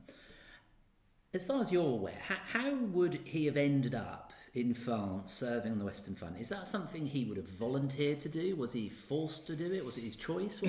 As 1.34 1.44
far 1.44 1.60
as 1.60 1.70
you're 1.70 1.84
aware, 1.84 2.18
how, 2.26 2.36
how 2.52 2.74
would 2.74 3.20
he 3.24 3.44
have 3.46 3.56
ended 3.56 3.94
up 3.94 4.32
in 4.54 4.72
France 4.72 5.32
serving 5.34 5.72
on 5.72 5.78
the 5.78 5.84
Western 5.84 6.14
Front? 6.14 6.38
Is 6.40 6.48
that 6.48 6.66
something 6.66 7.06
he 7.06 7.24
would 7.26 7.36
have 7.36 7.48
volunteered 7.48 8.18
to 8.20 8.28
do? 8.30 8.56
Was 8.56 8.72
he 8.72 8.88
forced 8.88 9.46
to 9.48 9.56
do 9.56 9.72
it? 9.72 9.84
Was 9.84 9.98
it 9.98 10.04
his 10.04 10.16
choice? 10.16 10.62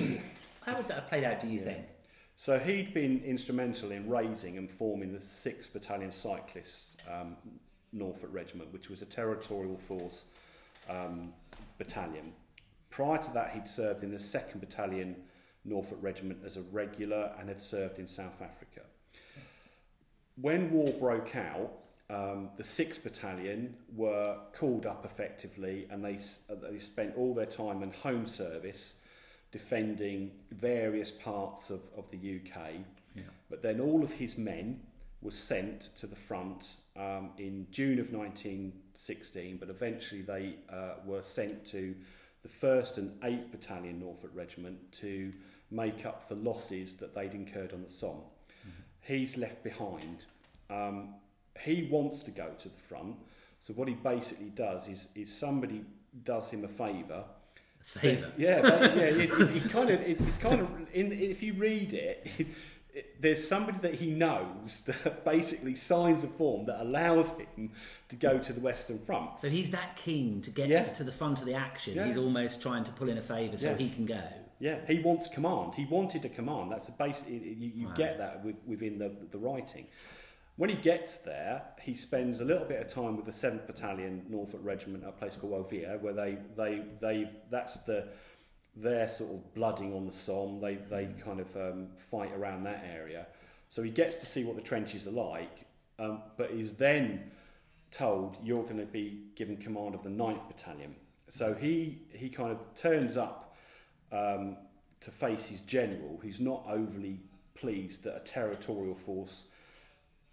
How 0.64 0.76
would 0.76 0.88
that 0.88 0.94
have 0.94 1.08
played 1.08 1.24
out? 1.24 1.40
Do 1.40 1.48
you 1.48 1.60
think? 1.60 1.86
So 2.36 2.58
he'd 2.58 2.94
been 2.94 3.22
instrumental 3.24 3.92
in 3.92 4.08
raising 4.08 4.56
and 4.58 4.70
forming 4.70 5.12
the 5.12 5.18
6th 5.18 5.72
Battalion 5.72 6.10
Cyclists 6.10 6.96
um, 7.10 7.36
Norfolk 7.92 8.30
Regiment, 8.32 8.72
which 8.72 8.88
was 8.88 9.02
a 9.02 9.06
territorial 9.06 9.76
force 9.76 10.24
um, 10.88 11.32
battalion. 11.78 12.32
Prior 12.90 13.18
to 13.18 13.30
that, 13.32 13.52
he'd 13.52 13.68
served 13.68 14.02
in 14.02 14.10
the 14.10 14.18
2nd 14.18 14.60
Battalion 14.60 15.16
Norfolk 15.64 15.98
Regiment 16.00 16.40
as 16.44 16.56
a 16.56 16.62
regular 16.62 17.32
and 17.38 17.48
had 17.48 17.60
served 17.60 17.98
in 17.98 18.08
South 18.08 18.40
Africa. 18.40 18.82
When 20.40 20.70
war 20.70 20.92
broke 20.98 21.36
out, 21.36 21.72
um, 22.08 22.50
the 22.56 22.62
6th 22.62 23.02
Battalion 23.02 23.76
were 23.94 24.36
called 24.52 24.86
up 24.86 25.04
effectively 25.04 25.86
and 25.90 26.04
they, 26.04 26.18
they 26.70 26.78
spent 26.78 27.16
all 27.16 27.34
their 27.34 27.46
time 27.46 27.82
in 27.82 27.92
home 27.92 28.26
service 28.26 28.94
defending 29.52 30.30
various 30.52 31.10
parts 31.10 31.70
of, 31.70 31.80
of 31.96 32.10
the 32.10 32.16
UK. 32.16 32.72
Yeah. 33.14 33.22
But 33.48 33.62
then 33.62 33.80
all 33.80 34.02
of 34.02 34.12
his 34.12 34.38
men 34.38 34.80
was 35.22 35.34
sent 35.36 35.90
to 35.96 36.06
the 36.06 36.16
front 36.16 36.76
um, 36.96 37.30
in 37.38 37.66
June 37.70 37.98
of 37.98 38.12
1916, 38.12 39.56
but 39.58 39.68
eventually 39.68 40.22
they 40.22 40.54
uh, 40.72 40.94
were 41.04 41.22
sent 41.22 41.64
to 41.66 41.94
the 42.42 42.48
1st 42.48 42.98
and 42.98 43.20
8th 43.20 43.50
Battalion 43.50 43.98
Norfolk 43.98 44.30
Regiment 44.34 44.78
to 44.92 45.32
make 45.70 46.06
up 46.06 46.26
for 46.26 46.34
losses 46.36 46.96
that 46.96 47.14
they'd 47.14 47.34
incurred 47.34 47.72
on 47.72 47.82
the 47.82 47.90
Somme. 47.90 48.16
Mm-hmm. 48.16 49.12
He's 49.12 49.36
left 49.36 49.62
behind. 49.62 50.26
Um, 50.70 51.14
he 51.60 51.88
wants 51.90 52.22
to 52.22 52.30
go 52.30 52.50
to 52.58 52.68
the 52.68 52.78
front, 52.78 53.16
so 53.60 53.74
what 53.74 53.88
he 53.88 53.94
basically 53.94 54.50
does 54.50 54.88
is, 54.88 55.08
is 55.14 55.36
somebody 55.36 55.84
does 56.24 56.50
him 56.50 56.64
a 56.64 56.68
favour. 56.68 57.24
Favour. 57.84 58.32
yeah, 58.36 58.60
yeah. 58.66 58.84
It, 59.02 59.30
it, 59.30 59.56
it 59.56 59.70
kind 59.70 59.90
of, 59.90 60.00
it, 60.00 60.20
it's 60.20 60.36
kind 60.36 60.60
of. 60.60 60.68
In, 60.92 61.12
if 61.12 61.42
you 61.42 61.54
read 61.54 61.92
it, 61.92 62.28
there's 63.18 63.46
somebody 63.46 63.78
that 63.78 63.94
he 63.94 64.10
knows 64.10 64.80
that 64.86 65.24
basically 65.24 65.74
signs 65.74 66.22
a 66.24 66.28
form 66.28 66.64
that 66.64 66.80
allows 66.82 67.32
him 67.56 67.72
to 68.08 68.16
go 68.16 68.38
to 68.38 68.52
the 68.52 68.60
Western 68.60 68.98
Front. 68.98 69.40
So 69.40 69.48
he's 69.48 69.70
that 69.70 69.96
keen 69.96 70.40
to 70.42 70.50
get 70.50 70.68
Yeah. 70.68 70.84
to 70.84 71.04
the 71.04 71.12
front 71.12 71.40
of 71.40 71.46
the 71.46 71.54
action. 71.54 71.94
Yeah. 71.94 72.06
He's 72.06 72.16
almost 72.16 72.62
trying 72.62 72.84
to 72.84 72.92
pull 72.92 73.08
in 73.08 73.18
a 73.18 73.22
favour 73.22 73.56
so 73.56 73.70
Yeah. 73.70 73.76
he 73.76 73.90
can 73.90 74.06
go. 74.06 74.20
Yeah, 74.58 74.78
he 74.86 74.98
wants 75.00 75.26
command. 75.28 75.74
He 75.74 75.86
wanted 75.86 76.24
a 76.26 76.28
command. 76.28 76.70
That's 76.70 76.86
the 76.86 76.92
base. 76.92 77.24
You, 77.26 77.40
you 77.40 77.86
Wow. 77.88 77.94
get 77.94 78.18
that 78.18 78.44
with, 78.44 78.56
within 78.66 78.98
the, 78.98 79.10
the 79.30 79.38
writing. 79.38 79.86
When 80.60 80.68
he 80.68 80.76
gets 80.76 81.16
there, 81.16 81.62
he 81.80 81.94
spends 81.94 82.42
a 82.42 82.44
little 82.44 82.66
bit 82.66 82.82
of 82.82 82.86
time 82.86 83.16
with 83.16 83.24
the 83.24 83.32
Seventh 83.32 83.66
Battalion 83.66 84.26
Norfolk 84.28 84.60
Regiment 84.62 85.04
at 85.04 85.08
a 85.08 85.12
place 85.12 85.34
called 85.34 85.54
Ovillers, 85.54 86.02
where 86.02 86.12
they 86.12 86.36
they 86.54 86.82
they 87.00 87.30
that's 87.48 87.78
the 87.78 88.08
their 88.76 89.08
sort 89.08 89.32
of 89.32 89.54
blooding 89.54 89.94
on 89.94 90.04
the 90.04 90.12
Somme. 90.12 90.60
They 90.60 90.74
they 90.74 91.08
kind 91.24 91.40
of 91.40 91.56
um, 91.56 91.86
fight 91.96 92.32
around 92.36 92.64
that 92.64 92.84
area. 92.86 93.26
So 93.70 93.82
he 93.82 93.90
gets 93.90 94.16
to 94.16 94.26
see 94.26 94.44
what 94.44 94.54
the 94.54 94.60
trenches 94.60 95.06
are 95.06 95.12
like, 95.12 95.64
um, 95.98 96.24
but 96.36 96.50
is 96.50 96.74
then 96.74 97.30
told 97.90 98.36
you're 98.44 98.64
going 98.64 98.80
to 98.80 98.84
be 98.84 99.28
given 99.36 99.56
command 99.56 99.94
of 99.94 100.02
the 100.02 100.10
9th 100.10 100.46
Battalion. 100.46 100.94
So 101.28 101.54
he 101.54 102.02
he 102.12 102.28
kind 102.28 102.52
of 102.52 102.58
turns 102.74 103.16
up 103.16 103.56
um, 104.12 104.58
to 105.00 105.10
face 105.10 105.46
his 105.46 105.62
general, 105.62 106.18
who's 106.20 106.38
not 106.38 106.66
overly 106.68 107.20
pleased 107.54 108.04
that 108.04 108.14
a 108.14 108.20
territorial 108.20 108.94
force 108.94 109.46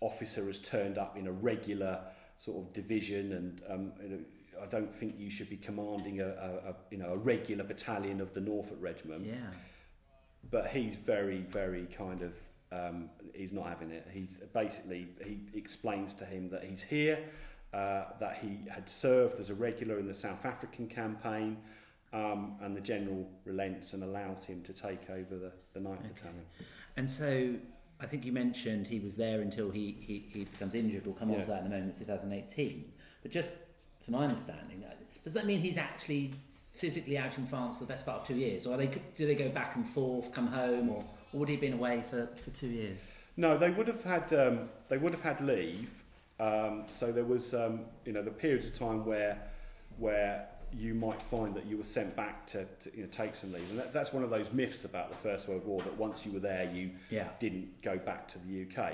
officer 0.02 0.46
has 0.46 0.60
turned 0.60 0.98
up 0.98 1.18
in 1.18 1.28
a 1.28 1.32
regular 1.32 2.02
sort 2.38 2.66
of 2.66 2.74
division, 2.74 3.34
and 3.34 3.62
um, 3.70 3.92
you 4.02 4.10
know, 4.10 4.20
I 4.62 4.66
don't 4.68 4.94
think 4.94 5.16
you 5.18 5.30
should 5.30 5.50
be 5.50 5.58
commanding 5.58 6.22
a, 6.22 6.28
a, 6.28 6.70
a 6.70 6.76
you 6.92 6.98
know 6.98 7.14
a 7.14 7.18
regular 7.18 7.64
battalion 7.64 8.22
of 8.22 8.34
the 8.34 8.42
Norfolk 8.42 8.78
Regiment. 8.80 9.26
Yeah. 9.26 9.36
But 10.50 10.68
he's 10.70 10.96
very 10.96 11.40
very 11.42 11.86
kind 11.86 12.22
of 12.22 12.36
um, 12.72 13.10
he's 13.34 13.52
not 13.52 13.68
having 13.68 13.92
it. 13.92 14.08
He's 14.12 14.40
basically 14.54 15.08
he 15.24 15.40
explains 15.54 16.14
to 16.16 16.26
him 16.26 16.50
that 16.50 16.64
he's 16.64 16.84
here, 16.84 17.20
uh, 17.74 18.06
that 18.20 18.38
he 18.42 18.60
had 18.70 18.90
served 18.90 19.40
as 19.40 19.50
a 19.50 19.56
regular 19.56 20.00
in 20.00 20.08
the 20.08 20.16
South 20.16 20.46
African 20.46 20.88
campaign. 20.88 21.58
Um, 22.14 22.56
and 22.62 22.74
the 22.74 22.80
general 22.80 23.30
relents 23.44 23.92
and 23.92 24.02
allows 24.02 24.46
him 24.46 24.62
to 24.64 24.72
take 24.72 25.10
over 25.10 25.38
the, 25.38 25.52
the 25.74 25.82
9th 25.82 26.00
Okay. 26.00 26.08
Battalion. 26.08 26.46
And 26.96 27.12
so 27.12 27.56
I 28.00 28.06
think 28.06 28.26
you 28.26 28.32
mentioned 28.32 28.88
he 28.88 29.00
was 29.00 29.16
there 29.16 29.42
until 29.42 29.72
he, 29.72 29.98
he, 30.00 30.26
he 30.32 30.46
becomes 30.46 30.76
injured. 30.76 31.06
We'll 31.06 31.16
come 31.16 31.32
on 31.32 31.42
to 31.42 31.48
that 31.48 31.62
in 31.62 31.68
a 31.68 31.70
moment, 31.70 31.98
2018. 31.98 32.92
But 33.24 33.32
just 33.32 33.52
from 34.04 34.14
my 34.14 34.24
understanding, 34.24 34.84
uh, 34.88 34.94
does 35.24 35.34
that 35.34 35.46
mean 35.46 35.60
he's 35.60 35.78
actually 35.78 36.34
physically 36.74 37.18
out 37.18 37.38
in 37.38 37.46
France 37.46 37.78
for 37.78 37.86
the 37.86 37.88
best 37.88 38.06
part 38.06 38.22
of 38.22 38.28
two 38.28 38.36
years? 38.36 38.68
Or 38.68 38.78
they, 38.78 38.88
do 39.16 39.26
they 39.26 39.36
go 39.36 39.50
back 39.50 39.76
and 39.76 39.88
forth, 39.88 40.32
come 40.32 40.48
home, 40.48 40.90
or, 40.90 41.04
or 41.34 41.40
would 41.40 41.50
he 41.50 41.56
have 41.56 41.62
been 41.62 41.74
away 41.74 42.04
for, 42.08 42.30
for 42.44 42.52
two 42.52 42.68
years? 42.68 43.12
No, 43.36 43.58
they 43.58 43.70
would 43.70 43.88
have 43.88 44.04
had 44.04 44.34
um, 44.34 44.70
they 44.88 44.98
would 44.98 45.12
have 45.12 45.22
had 45.22 45.42
leave. 45.42 45.94
Um, 46.40 46.86
so 46.88 47.12
there 47.12 47.24
was 47.24 47.54
um, 47.54 47.82
you 48.04 48.12
know 48.12 48.24
the 48.24 48.32
periods 48.32 48.68
of 48.68 48.74
time 48.74 49.06
where 49.06 49.38
where 49.98 50.48
you 50.74 50.94
might 50.94 51.22
find 51.22 51.56
that 51.56 51.66
you 51.66 51.78
were 51.78 51.84
sent 51.84 52.16
back 52.16 52.46
to, 52.48 52.66
to 52.80 52.96
you 52.96 53.04
know, 53.04 53.10
take 53.10 53.36
some 53.36 53.52
leave, 53.54 53.70
and 53.70 53.80
that, 53.80 53.94
that's 53.94 54.14
one 54.14 54.24
of 54.24 54.30
those 54.30 54.52
myths 54.52 54.86
about 54.86 55.10
the 55.10 55.16
First 55.18 55.48
World 55.48 55.66
War 55.66 55.82
that 55.82 55.98
once 55.98 56.26
you 56.26 56.32
were 56.32 56.40
there, 56.40 56.70
you 56.72 56.92
Yeah. 57.10 57.30
didn't 57.40 57.82
go 57.84 57.98
back 57.98 58.28
to 58.30 58.40
the 58.40 58.64
UK. 58.64 58.94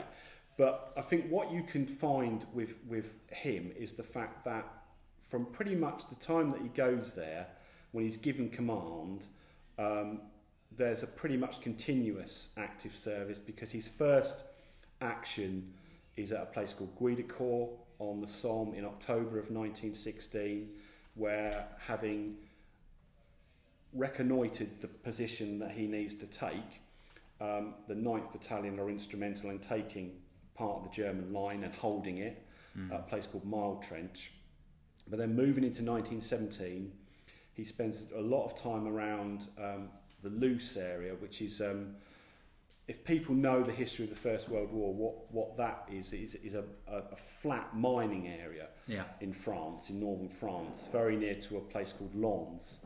But 0.57 0.93
I 0.95 1.01
think 1.01 1.29
what 1.29 1.51
you 1.51 1.63
can 1.63 1.87
find 1.87 2.45
with 2.53 2.75
with 2.87 3.15
him 3.31 3.71
is 3.77 3.93
the 3.93 4.03
fact 4.03 4.45
that 4.45 4.65
from 5.21 5.47
pretty 5.47 5.75
much 5.75 6.07
the 6.09 6.15
time 6.15 6.51
that 6.51 6.61
he 6.61 6.67
goes 6.67 7.13
there, 7.13 7.47
when 7.91 8.03
he's 8.03 8.17
given 8.17 8.49
command, 8.49 9.25
um, 9.79 10.21
there's 10.71 11.01
a 11.03 11.07
pretty 11.07 11.37
much 11.37 11.61
continuous 11.61 12.49
active 12.57 12.95
service 12.95 13.39
because 13.41 13.71
his 13.71 13.87
first 13.87 14.43
action 15.01 15.73
is 16.15 16.31
at 16.31 16.41
a 16.41 16.45
place 16.45 16.73
called 16.73 16.95
Gueudecourt 16.99 17.69
on 17.99 18.21
the 18.21 18.27
Somme 18.27 18.73
in 18.75 18.85
October 18.85 19.39
of 19.39 19.49
1916, 19.49 20.69
where 21.15 21.67
having 21.85 22.35
reconnoitred 23.93 24.81
the 24.81 24.87
position 24.87 25.59
that 25.59 25.71
he 25.71 25.87
needs 25.87 26.15
to 26.15 26.25
take, 26.25 26.81
um, 27.39 27.75
the 27.87 27.93
9th 27.93 28.31
Battalion 28.31 28.79
are 28.79 28.89
instrumental 28.89 29.49
in 29.49 29.59
taking 29.59 30.13
part 30.55 30.77
of 30.77 30.83
the 30.83 30.89
German 30.89 31.33
line 31.33 31.63
and 31.63 31.73
holding 31.73 32.19
it 32.19 32.45
at 32.91 32.99
a 32.99 33.03
place 33.03 33.27
called 33.27 33.45
Mild 33.45 33.83
Trench. 33.83 34.31
But 35.07 35.19
then 35.19 35.35
moving 35.35 35.63
into 35.63 35.83
1917, 35.83 36.91
he 37.53 37.63
spends 37.63 38.07
a 38.15 38.21
lot 38.21 38.45
of 38.45 38.55
time 38.55 38.87
around 38.87 39.47
um, 39.57 39.89
the 40.23 40.29
Loos 40.29 40.77
area, 40.77 41.13
which 41.15 41.41
is, 41.41 41.61
um, 41.61 41.95
if 42.87 43.03
people 43.05 43.33
know 43.33 43.63
the 43.63 43.71
history 43.71 44.03
of 44.05 44.09
the 44.09 44.15
First 44.17 44.49
World 44.49 44.71
War, 44.71 44.93
what, 44.93 45.31
what 45.31 45.57
that 45.57 45.87
is, 45.91 46.11
is, 46.11 46.35
is 46.35 46.53
a, 46.53 46.63
a, 46.87 46.97
a 47.11 47.15
flat 47.15 47.75
mining 47.75 48.27
area 48.27 48.67
Yeah. 48.87 49.03
in 49.21 49.31
France, 49.33 49.89
in 49.89 49.99
northern 49.99 50.27
France, 50.29 50.87
very 50.91 51.15
near 51.15 51.35
to 51.35 51.57
a 51.57 51.61
place 51.61 51.93
called 51.93 52.13
Lens. 52.15 52.79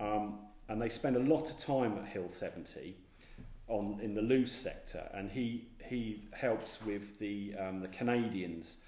Um, 0.00 0.38
and 0.68 0.80
they 0.80 0.88
spend 0.88 1.16
a 1.16 1.20
lot 1.20 1.50
of 1.50 1.58
time 1.58 1.98
at 1.98 2.06
Hill 2.06 2.30
70 2.30 2.96
on 3.68 3.98
in 4.02 4.14
the 4.14 4.22
Loos 4.22 4.52
sector, 4.52 5.08
and 5.14 5.30
he 5.30 5.68
he 5.86 6.24
helps 6.32 6.82
with 6.84 7.18
the 7.18 7.54
um, 7.58 7.80
the 7.80 7.88
Canadians 7.88 8.78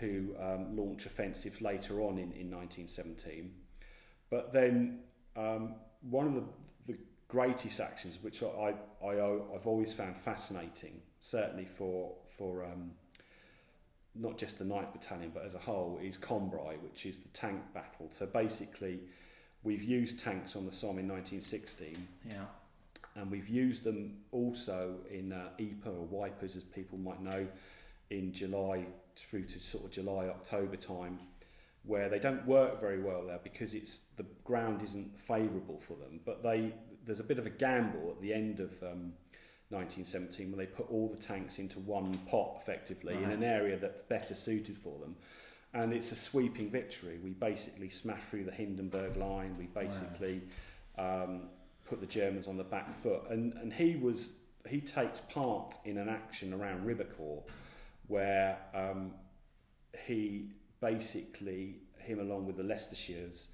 who 0.00 0.34
um, 0.40 0.76
launch 0.76 1.06
offensives 1.06 1.60
later 1.60 2.00
on 2.00 2.12
in, 2.18 2.32
in 2.32 2.50
1917. 2.50 3.50
But 4.30 4.52
then 4.52 5.00
um, 5.36 5.74
one 6.02 6.26
of 6.26 6.34
the 6.34 6.44
greatest 7.28 7.80
actions, 7.80 8.18
which 8.22 8.42
I, 8.42 8.74
I 9.04 9.10
I've 9.54 9.66
always 9.66 9.92
found 9.92 10.16
fascinating, 10.16 11.00
certainly 11.20 11.66
for 11.66 12.14
for 12.28 12.64
um, 12.64 12.92
not 14.14 14.36
just 14.38 14.58
the 14.58 14.64
9th 14.64 14.92
Battalion 14.92 15.30
but 15.32 15.44
as 15.44 15.54
a 15.54 15.58
whole, 15.58 15.98
is 16.02 16.16
Cambrai, 16.16 16.76
which 16.82 17.06
is 17.06 17.20
the 17.20 17.28
tank 17.28 17.60
battle. 17.74 18.08
So 18.10 18.26
basically, 18.26 19.00
we've 19.62 19.84
used 19.84 20.18
tanks 20.18 20.56
on 20.56 20.66
the 20.66 20.72
Somme 20.72 20.98
in 20.98 21.08
1916 21.08 22.08
Yeah. 22.28 22.44
and 23.14 23.30
we've 23.30 23.48
used 23.48 23.84
them 23.84 24.16
also 24.32 24.96
in 25.10 25.32
uh, 25.32 25.50
Ypres 25.58 25.94
or 25.94 26.06
wipers, 26.06 26.56
as 26.56 26.62
people 26.64 26.98
might 26.98 27.20
know, 27.22 27.46
in 28.10 28.32
July 28.32 28.86
through 29.14 29.44
to 29.44 29.60
sort 29.60 29.84
of 29.84 29.90
July 29.90 30.26
October 30.26 30.76
time, 30.76 31.18
where 31.84 32.08
they 32.08 32.18
don't 32.18 32.44
work 32.46 32.80
very 32.80 33.00
well 33.00 33.24
there 33.26 33.40
because 33.44 33.74
it's 33.74 34.00
the 34.16 34.26
ground 34.44 34.82
isn't 34.82 35.18
favourable 35.20 35.78
for 35.78 35.94
them. 35.96 36.20
But 36.24 36.42
they 36.42 36.74
there's 37.08 37.20
a 37.20 37.24
bit 37.24 37.38
of 37.38 37.46
a 37.46 37.50
gamble 37.50 38.10
at 38.10 38.20
the 38.20 38.34
end 38.34 38.60
of 38.60 38.70
um, 38.82 39.14
1917 39.70 40.50
when 40.50 40.58
they 40.58 40.66
put 40.66 40.90
all 40.90 41.08
the 41.08 41.16
tanks 41.16 41.58
into 41.58 41.78
one 41.80 42.14
pot 42.30 42.58
effectively 42.60 43.14
in 43.14 43.30
an 43.30 43.42
area 43.42 43.78
that's 43.78 44.02
better 44.02 44.34
suited 44.34 44.76
for 44.76 44.98
them. 44.98 45.16
And 45.72 45.94
it's 45.94 46.12
a 46.12 46.14
sweeping 46.14 46.70
victory. 46.70 47.18
We 47.24 47.30
basically 47.30 47.88
smash 47.88 48.20
through 48.20 48.44
the 48.44 48.52
Hindenburg 48.52 49.16
line. 49.16 49.56
We 49.58 49.66
basically 49.66 50.42
um, 50.98 51.48
put 51.86 52.00
the 52.00 52.06
Germans 52.06 52.46
on 52.46 52.58
the 52.58 52.64
back 52.64 52.92
foot. 52.92 53.22
And, 53.30 53.54
and 53.54 53.72
he 53.72 53.96
was 53.96 54.36
he 54.68 54.80
takes 54.82 55.20
part 55.20 55.78
in 55.86 55.96
an 55.96 56.10
action 56.10 56.52
around 56.52 56.86
Ribecourt 56.86 57.42
where 58.06 58.58
um, 58.74 59.12
he 60.06 60.50
basically 60.82 61.76
him 61.98 62.20
along 62.20 62.46
with 62.46 62.56
the 62.56 62.62
Leicestershires 62.62 63.46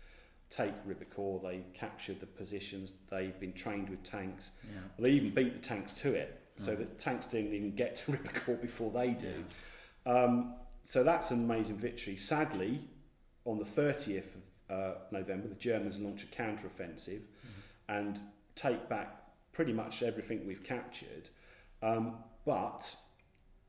take 0.54 0.73
Ribecourt. 0.87 1.42
They 1.42 1.64
captured 1.75 2.20
the 2.20 2.26
positions. 2.26 2.94
They've 3.11 3.38
been 3.38 3.52
trained 3.52 3.88
with 3.88 4.02
tanks. 4.02 4.52
Yeah. 4.64 4.80
They 4.99 5.11
even 5.11 5.30
beat 5.30 5.54
the 5.61 5.66
tanks 5.66 5.92
to 6.02 6.14
it, 6.14 6.40
so 6.56 6.70
Right. 6.73 6.78
that 6.78 6.99
tanks 6.99 7.26
didn't 7.26 7.52
even 7.54 7.75
get 7.75 7.96
to 7.96 8.12
Ribecourt 8.16 8.61
before 8.61 8.90
they 8.90 9.12
do. 9.12 9.44
Um, 10.06 10.54
so 10.84 11.02
that's 11.02 11.30
an 11.30 11.44
amazing 11.44 11.76
victory. 11.76 12.16
Sadly, 12.16 12.80
on 13.44 13.58
the 13.58 13.64
30th 13.64 14.37
of 14.68 14.76
uh, 14.76 14.94
November, 15.11 15.49
the 15.49 15.54
Germans 15.54 15.99
launch 16.00 16.23
a 16.25 16.26
counter-offensive 16.26 17.23
and 17.88 18.20
take 18.54 18.88
back 18.88 19.20
pretty 19.52 19.73
much 19.73 20.02
everything 20.02 20.46
we've 20.46 20.62
captured. 20.64 21.28
Um, 21.82 22.16
but 22.46 22.94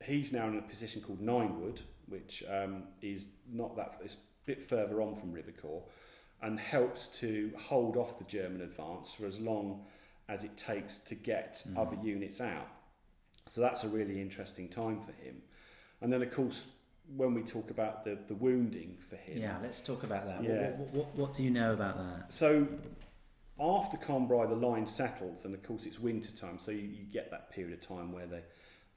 he's 0.03 0.31
now 0.31 0.47
in 0.47 0.57
a 0.57 0.61
position 0.61 1.01
called 1.01 1.21
Ninewood, 1.21 1.81
which 2.07 2.43
um, 2.49 2.83
is 3.01 3.27
not 3.51 3.75
that 3.77 3.99
it's 4.03 4.15
a 4.15 4.17
bit 4.45 4.61
further 4.61 5.01
on 5.01 5.13
from 5.15 5.33
Ribecourt, 5.33 5.83
and 6.41 6.59
helps 6.59 7.07
to 7.19 7.51
hold 7.57 7.97
off 7.97 8.17
the 8.17 8.23
German 8.25 8.61
advance 8.61 9.13
for 9.13 9.25
as 9.25 9.39
long 9.39 9.85
as 10.27 10.43
it 10.43 10.57
takes 10.57 10.99
to 10.99 11.15
get 11.15 11.63
mm. 11.67 11.77
other 11.77 11.97
units 12.03 12.41
out. 12.41 12.67
So 13.47 13.61
that's 13.61 13.83
a 13.83 13.87
really 13.87 14.21
interesting 14.21 14.67
time 14.67 14.99
for 14.99 15.11
him. 15.11 15.41
And 16.01 16.11
then, 16.11 16.21
of 16.21 16.31
course, 16.31 16.67
when 17.15 17.33
we 17.33 17.43
talk 17.43 17.69
about 17.69 18.03
the, 18.03 18.17
the 18.27 18.33
wounding 18.33 18.97
for 19.09 19.15
him. 19.15 19.37
Yeah, 19.37 19.57
let's 19.61 19.81
talk 19.81 20.03
about 20.03 20.25
that. 20.25 20.43
Yeah. 20.43 20.71
What, 20.71 20.93
what, 20.93 21.15
what 21.15 21.33
do 21.33 21.43
you 21.43 21.51
know 21.51 21.73
about 21.73 21.97
that? 21.97 22.33
So 22.33 22.67
after 23.59 23.97
Cambrai, 23.97 24.47
the 24.47 24.55
line 24.55 24.87
settles, 24.87 25.45
and 25.45 25.53
of 25.53 25.63
course 25.63 25.85
it's 25.85 25.99
winter 25.99 26.35
time, 26.35 26.59
so 26.59 26.71
you, 26.71 26.81
you 26.81 27.05
get 27.05 27.31
that 27.31 27.51
period 27.51 27.73
of 27.73 27.87
time 27.87 28.11
where 28.11 28.25
they, 28.25 28.41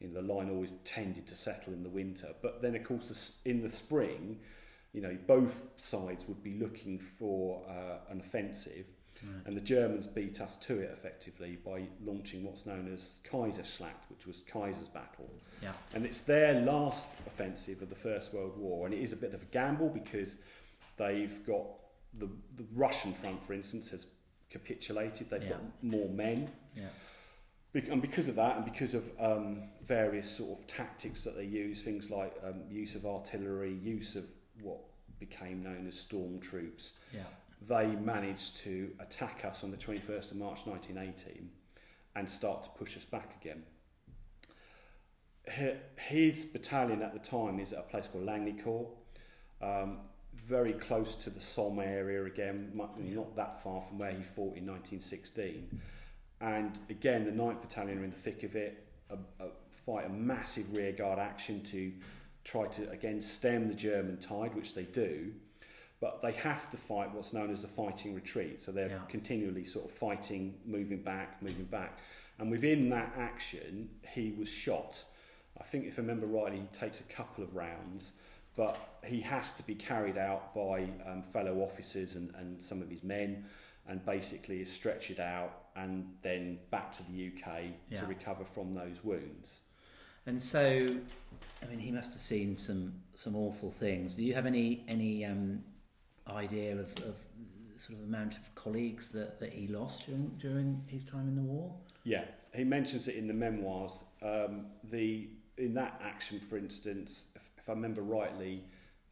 you 0.00 0.09
know, 0.09 0.21
the 0.21 0.35
line 0.35 0.50
always 0.50 0.73
tended 0.85 1.26
to 1.26 1.35
settle 1.35 1.73
in 1.73 1.83
the 1.83 1.88
winter. 1.88 2.28
But 2.40 2.62
then, 2.62 2.75
of 2.75 2.85
course, 2.85 3.09
the 3.45 3.50
in 3.50 3.62
the 3.62 3.71
spring, 3.71 4.38
you 4.92 5.00
know, 5.02 5.16
both 5.26 5.64
sides 5.76 6.26
would 6.28 6.42
be 6.42 6.54
looking 6.54 6.99
for 6.99 7.62
uh, 7.68 8.11
an 8.12 8.21
offensive, 8.21 8.87
and 9.47 9.57
the 9.57 9.61
Germans 9.61 10.07
beat 10.07 10.40
us 10.40 10.57
to 10.59 10.78
it 10.78 10.90
effectively 10.97 11.59
by 11.66 11.83
launching 12.04 12.45
what's 12.45 12.66
known 12.66 12.88
as 12.95 13.18
Kaiserschlacht, 13.28 14.09
which 14.11 14.26
was 14.28 14.42
Kaiser's 14.42 14.87
battle. 14.88 15.28
Yeah. 15.61 15.73
And 15.92 16.07
it's 16.07 16.21
their 16.21 16.61
last 16.61 17.09
offensive 17.26 17.83
of 17.83 17.88
the 17.90 17.97
First 17.97 18.33
World 18.33 18.57
War, 18.57 18.87
and 18.87 18.95
it 18.95 19.00
is 19.00 19.12
a 19.12 19.16
bit 19.16 19.35
of 19.35 19.42
a 19.42 19.47
gamble 19.47 19.88
because 19.88 20.37
they've 20.99 21.45
got 21.45 21.66
the, 22.16 22.28
the 22.54 22.64
Russian 22.76 23.12
front, 23.12 23.42
for 23.42 23.54
instance, 23.54 23.90
has 23.90 24.07
capitulated. 24.50 25.28
They've 25.30 25.42
Yeah. 25.42 25.49
got 25.50 25.62
more 25.83 26.09
men, 26.09 26.50
Yeah. 26.76 26.85
And 27.90 28.00
because 28.00 28.28
of 28.28 28.37
that, 28.37 28.57
and 28.57 28.64
because 28.64 28.95
of 28.95 29.11
um, 29.21 29.64
various 29.85 30.28
sort 30.30 30.59
of 30.59 30.66
tactics 30.66 31.23
that 31.25 31.37
they 31.37 31.45
use, 31.45 31.83
things 31.83 32.11
like 32.11 32.35
um, 32.45 32.62
use 32.71 32.95
of 32.95 33.04
artillery, 33.04 33.73
use 33.75 34.16
of 34.16 34.25
what 34.62 34.79
became 35.19 35.62
known 35.62 35.87
as 35.87 35.99
storm 35.99 36.38
troops, 36.41 36.93
Yeah. 37.12 37.25
they 37.61 37.87
managed 37.88 38.57
to 38.59 38.95
attack 39.00 39.45
us 39.45 39.65
on 39.65 39.71
the 39.71 39.77
21st 39.77 40.31
of 40.31 40.37
March 40.37 40.67
1918 40.67 41.50
and 42.15 42.29
start 42.31 42.62
to 42.65 42.71
push 42.71 42.97
us 42.97 43.05
back 43.05 43.35
again. 43.41 43.65
His 45.97 46.45
battalion 46.45 47.03
at 47.03 47.15
the 47.15 47.19
time 47.19 47.59
is 47.59 47.73
at 47.73 47.79
a 47.79 47.83
place 47.83 48.07
called 48.07 48.27
Lagnicourt, 48.27 48.88
um, 49.62 50.00
very 50.35 50.75
close 50.75 51.15
to 51.17 51.31
the 51.31 51.41
Somme 51.41 51.81
area 51.81 52.25
again, 52.25 52.71
not 52.75 53.35
that 53.37 53.62
far 53.62 53.81
from 53.81 53.99
where 53.99 54.12
he 54.12 54.23
fought 54.23 54.57
in 54.57 54.67
1916. 54.67 55.81
And 56.41 56.79
again, 56.91 57.25
the 57.25 57.33
9th 57.33 57.62
Battalion 57.62 57.99
are 57.99 58.05
in 58.05 58.11
the 58.11 58.17
thick 58.17 58.43
of 58.43 58.55
it, 58.57 58.87
a, 59.11 59.15
a, 59.43 59.49
fight 59.73 60.05
a 60.07 60.09
massive 60.11 60.77
rearguard 60.77 61.19
action 61.19 61.62
to 61.65 61.93
try 62.49 62.67
to 62.67 62.90
again 62.90 63.21
stem 63.21 63.69
the 63.69 63.75
German 63.75 64.17
tide, 64.19 64.55
which 64.55 64.75
they 64.75 64.85
do. 64.85 65.33
But 66.00 66.21
they 66.21 66.33
have 66.33 66.71
to 66.71 66.76
fight 66.76 67.12
what's 67.12 67.33
known 67.33 67.50
as 67.50 67.62
the 67.62 67.69
fighting 67.69 68.14
retreat. 68.14 68.62
So 68.62 68.71
they're 68.73 68.88
Yeah. 68.88 69.02
continually 69.09 69.64
sort 69.64 69.87
of 69.87 69.90
fighting, 69.93 70.59
moving 70.64 71.02
back, 71.02 71.43
moving 71.43 71.64
back. 71.67 71.99
And 72.38 72.50
within 72.50 72.88
that 72.90 73.12
action, 73.17 73.90
he 74.14 74.31
was 74.33 74.49
shot. 74.49 75.05
I 75.61 75.64
think, 75.64 75.87
if 75.87 75.99
I 75.99 76.02
remember 76.02 76.26
rightly, 76.26 76.61
he 76.61 76.67
takes 76.69 77.00
a 77.00 77.05
couple 77.05 77.43
of 77.43 77.55
rounds, 77.57 78.12
but 78.55 78.78
he 79.05 79.21
has 79.23 79.52
to 79.55 79.62
be 79.64 79.75
carried 79.75 80.17
out 80.17 80.55
by 80.55 80.88
um, 81.05 81.23
fellow 81.23 81.61
officers 81.62 82.14
and, 82.14 82.33
and 82.37 82.62
some 82.62 82.81
of 82.81 82.88
his 82.88 83.02
men, 83.02 83.45
and 83.88 84.05
basically 84.07 84.61
is 84.61 84.69
stretchered 84.71 85.19
out 85.19 85.71
and 85.75 86.14
then 86.23 86.61
back 86.71 86.93
to 86.93 87.02
the 87.11 87.26
UK 87.28 87.73
Yeah. 87.90 88.00
to 88.00 88.07
recover 88.07 88.45
from 88.45 88.73
those 88.73 89.02
wounds. 89.02 89.61
And 90.28 90.42
so, 90.42 90.87
I 91.62 91.66
mean, 91.70 91.78
he 91.78 91.90
must 91.90 92.12
have 92.12 92.20
seen 92.20 92.58
some 92.58 92.92
some 93.14 93.35
awful 93.35 93.70
things. 93.70 94.14
Do 94.16 94.23
you 94.25 94.35
have 94.35 94.44
any 94.44 94.85
any 94.87 95.25
um, 95.25 95.64
idea 96.28 96.73
of, 96.73 96.92
of 96.99 97.16
sort 97.78 97.99
of 97.99 98.04
amount 98.04 98.37
of 98.37 98.54
colleagues 98.54 99.08
that, 99.11 99.40
that 99.40 99.54
he 99.54 99.68
lost 99.68 100.04
during 100.04 100.28
during 100.38 100.85
his 100.87 101.02
time 101.06 101.28
in 101.28 101.35
the 101.35 101.42
war? 101.42 101.75
Yeah, 102.04 102.25
he 102.54 102.64
mentions 102.64 103.08
it 103.08 103.16
in 103.16 103.26
the 103.26 103.32
memoirs. 103.32 104.04
Um, 104.20 104.66
the 104.85 105.30
in 105.56 105.73
that 105.75 105.99
action, 106.04 106.40
for 106.40 106.58
instance, 106.58 107.28
if, 107.35 107.50
if 107.57 107.70
I 107.70 107.72
remember 107.72 108.03
rightly, 108.03 108.64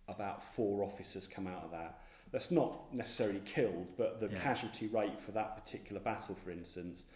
about 0.09 0.45
four 0.45 0.85
officers 0.85 1.27
come 1.27 1.47
out 1.47 1.65
of 1.65 1.71
that. 1.71 1.99
That's 2.31 2.51
not 2.51 2.93
necessarily 2.93 3.41
killed, 3.47 3.87
but 3.97 4.19
the 4.19 4.29
Yeah. 4.29 4.39
casualty 4.39 4.89
rate 4.89 5.19
for 5.19 5.33
that 5.33 5.57
particular 5.57 6.01
battle, 6.01 6.35
for 6.35 6.51
instance, 6.51 7.07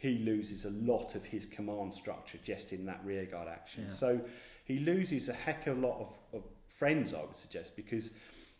he 0.00 0.18
loses 0.18 0.64
a 0.64 0.70
lot 0.70 1.14
of 1.14 1.24
his 1.24 1.44
command 1.46 1.92
structure 1.94 2.38
just 2.42 2.72
in 2.72 2.86
that 2.86 3.00
rearguard 3.04 3.48
action. 3.48 3.84
Yeah. 3.86 3.92
So 3.94 4.20
he 4.64 4.78
loses 4.78 5.28
a 5.28 5.34
heck 5.34 5.66
of 5.66 5.76
a 5.76 5.80
lot 5.86 6.00
of, 6.00 6.12
of 6.32 6.42
friends, 6.68 7.12
I 7.12 7.20
would 7.20 7.36
suggest, 7.36 7.76
because 7.76 8.14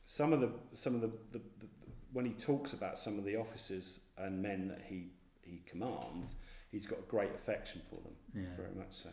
some 0.05 0.33
of 0.35 0.40
the 0.40 0.50
some 0.74 0.94
of 0.94 1.00
the, 1.00 1.09
the, 1.33 1.38
the 1.61 1.66
when 2.12 2.26
he 2.26 2.33
talks 2.33 2.72
about 2.74 2.98
some 2.98 3.18
of 3.18 3.24
the 3.24 3.37
officers 3.37 4.00
and 4.18 4.42
men 4.42 4.68
that 4.68 4.83
he 4.87 5.12
he 5.42 5.62
commands, 5.66 6.35
he's 6.70 6.87
got 6.87 6.98
a 6.98 7.09
great 7.11 7.35
affection 7.35 7.81
for 7.88 7.96
them, 8.03 8.12
Yeah. 8.35 8.55
very 8.57 8.74
much 8.76 8.92
so. 8.92 9.09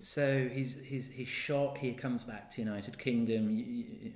So 0.00 0.48
he's 0.52 0.80
he's 0.80 1.10
he's 1.10 1.28
shot. 1.28 1.78
He 1.78 1.92
comes 1.92 2.24
back 2.24 2.50
to 2.52 2.62
United 2.62 2.98
Kingdom. 2.98 3.50
You, 3.50 3.64
you, 3.64 4.12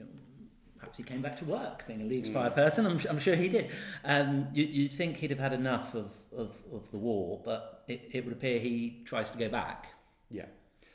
perhaps 0.79 0.99
he 0.99 1.05
came 1.05 1.23
back 1.23 1.37
to 1.39 1.45
work, 1.45 1.87
being 1.87 2.03
a 2.03 2.05
Leathes 2.05 2.31
Prior 2.31 2.51
person. 2.51 2.87
I'm, 2.87 3.01
I'm 3.09 3.19
sure 3.19 3.35
he 3.37 3.49
did. 3.49 3.71
Um, 4.05 4.49
you, 4.53 4.65
you'd 4.65 4.93
think 4.93 5.17
he'd 5.19 5.31
have 5.31 5.39
had 5.39 5.53
enough 5.53 5.95
of, 5.95 6.13
of, 6.37 6.55
of 6.73 6.91
the 6.91 6.99
war, 6.99 7.41
but 7.45 7.85
it, 7.89 8.09
it 8.13 8.25
would 8.25 8.33
appear 8.33 8.59
he 8.59 9.03
tries 9.05 9.31
to 9.33 9.39
go 9.39 9.49
back. 9.49 9.87
Yeah. 10.31 10.47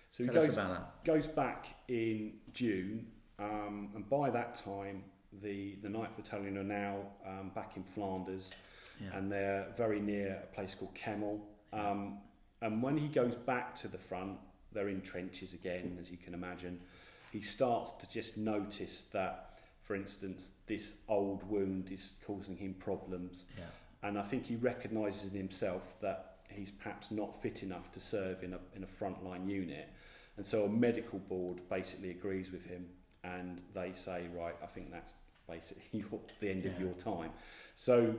So 0.09 0.23
Tell 0.25 0.33
he 0.33 0.39
goes 0.47 0.53
about 0.53 0.69
that. 0.71 1.05
goes 1.05 1.27
back 1.27 1.67
in 1.87 2.33
June, 2.53 3.07
um, 3.39 3.89
and 3.95 4.09
by 4.09 4.29
that 4.29 4.55
time, 4.55 5.03
the 5.41 5.75
the 5.81 5.87
9th 5.87 6.17
Battalion 6.17 6.57
are 6.57 6.63
now 6.63 6.97
um, 7.25 7.51
back 7.55 7.77
in 7.77 7.83
Flanders, 7.83 8.51
Yeah. 9.01 9.17
and 9.17 9.31
they're 9.31 9.67
very 9.77 10.01
near 10.01 10.41
a 10.43 10.53
place 10.53 10.75
called 10.75 10.93
Kemmel. 10.95 11.39
Um, 11.71 12.19
and 12.61 12.83
when 12.83 12.97
he 12.97 13.07
goes 13.07 13.35
back 13.35 13.73
to 13.77 13.87
the 13.87 13.97
front, 13.97 14.37
they're 14.73 14.89
in 14.89 15.01
trenches 15.01 15.53
again, 15.53 15.97
as 16.01 16.11
you 16.11 16.17
can 16.17 16.33
imagine. 16.33 16.81
He 17.31 17.39
starts 17.41 17.93
to 17.93 18.09
just 18.09 18.37
notice 18.37 19.03
that, 19.13 19.50
for 19.91 19.95
instance, 19.95 20.51
this 20.67 21.01
old 21.09 21.43
wound 21.49 21.91
is 21.91 22.13
causing 22.25 22.55
him 22.55 22.73
problems. 22.75 23.43
Yeah. 23.57 23.65
And 24.03 24.17
I 24.17 24.21
think 24.21 24.45
he 24.45 24.55
recognises 24.55 25.33
in 25.33 25.37
himself 25.37 25.99
that 25.99 26.37
he's 26.47 26.71
perhaps 26.71 27.11
not 27.11 27.41
fit 27.41 27.61
enough 27.61 27.91
to 27.91 27.99
serve 27.99 28.41
in 28.41 28.53
a, 28.53 28.59
in 28.73 28.85
a 28.85 28.87
frontline 28.87 29.49
unit. 29.49 29.89
And 30.37 30.47
so 30.47 30.63
a 30.63 30.69
medical 30.69 31.19
board 31.19 31.59
basically 31.69 32.09
agrees 32.11 32.53
with 32.53 32.65
him 32.65 32.85
and 33.25 33.61
they 33.73 33.91
say, 33.91 34.29
right, 34.33 34.55
I 34.63 34.67
think 34.67 34.93
that's 34.93 35.11
basically 35.49 35.83
your, 36.09 36.21
the 36.39 36.49
end 36.49 36.65
of 36.65 36.79
your 36.79 36.93
time. 36.93 37.31
So 37.75 38.15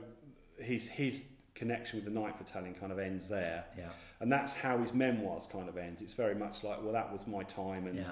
his, 0.59 0.87
his 0.87 1.25
connection 1.55 1.97
with 1.97 2.13
the 2.13 2.19
9th 2.19 2.37
Battalion 2.37 2.75
kind 2.75 2.91
of 2.91 2.99
ends 2.99 3.27
there. 3.27 3.65
Yeah. 3.75 3.89
And 4.19 4.31
that's 4.31 4.53
how 4.53 4.77
his 4.77 4.93
memoirs 4.93 5.47
kind 5.51 5.67
of 5.67 5.77
ends. 5.77 6.03
It's 6.03 6.13
very 6.13 6.35
much 6.35 6.63
like, 6.63 6.83
well, 6.83 6.93
that 6.93 7.11
was 7.11 7.25
my 7.25 7.41
time 7.41 7.87
and, 7.87 7.97
Yeah. 7.97 8.11